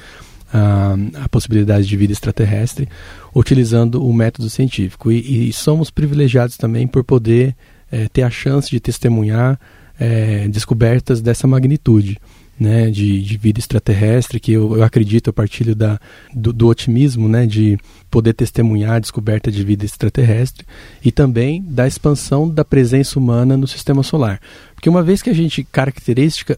[0.54, 2.88] a, possibilidade de vida extraterrestre,
[3.34, 5.12] utilizando o método científico.
[5.12, 7.56] E, e somos privilegiados também por poder
[7.92, 9.60] é, ter a chance de testemunhar
[10.00, 12.20] é, descobertas dessa magnitude
[12.60, 16.00] né, de, de, vida extraterrestre, que eu, eu acredito, eu partilho da,
[16.34, 17.78] do, do, otimismo né, de
[18.12, 20.66] poder testemunhar a descoberta de vida extraterrestre
[21.04, 24.42] e também da expansão da presença humana no sistema solar.
[24.76, 25.66] Porque uma vez que a gente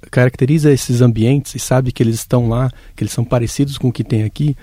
[0.10, 3.94] caracteriza esses ambientes e sabe que eles estão lá, que eles são parecidos com o
[3.94, 4.56] que tem aqui,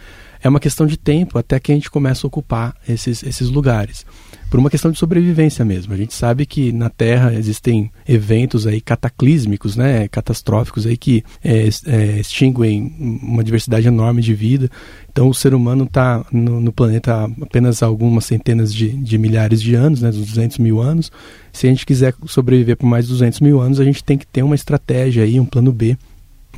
[0.43, 4.05] é uma questão de tempo até que a gente comece a ocupar esses, esses lugares
[4.51, 5.93] por uma questão de sobrevivência mesmo.
[5.93, 11.69] A gente sabe que na Terra existem eventos aí cataclísmicos, né, catastróficos aí que é,
[11.87, 14.71] é, extinguem uma diversidade enorme de vida.
[15.11, 19.61] Então o ser humano está no, no, planeta há apenas algumas centenas de, de milhares
[19.61, 21.13] de anos, né, 200 mil anos.
[21.53, 24.43] Se a gente quiser sobreviver por mais 200 mil anos, a gente tem que ter
[24.43, 25.97] uma estratégia aí, um plano B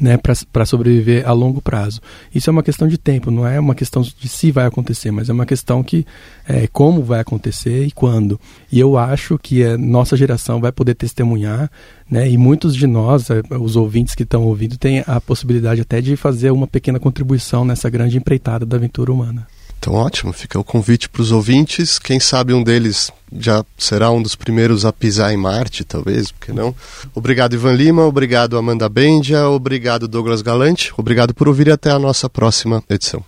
[0.01, 0.19] né,
[0.53, 2.01] para sobreviver a longo prazo.
[2.35, 5.29] Isso é uma questão de tempo, não é uma questão de se vai acontecer, mas
[5.29, 6.07] é uma questão que
[6.49, 8.41] é, como vai acontecer e quando.
[8.73, 11.71] E eu acho que a nossa geração vai poder testemunhar,
[12.11, 16.01] né, e muitos de nós, é, os ouvintes que estão ouvindo, têm a possibilidade até
[16.01, 19.47] de fazer uma pequena contribuição nessa grande empreitada da aventura humana.
[19.81, 21.99] Então, ótimo, fica o convite para os ouvintes.
[21.99, 26.53] Quem sabe um deles já será um dos primeiros a pisar em Marte, talvez, porque
[26.53, 26.75] não?
[27.15, 31.99] Obrigado, Ivan Lima, obrigado, Amanda Bendia, obrigado, Douglas Galante, obrigado por ouvir e até a
[31.99, 33.25] nossa próxima edição.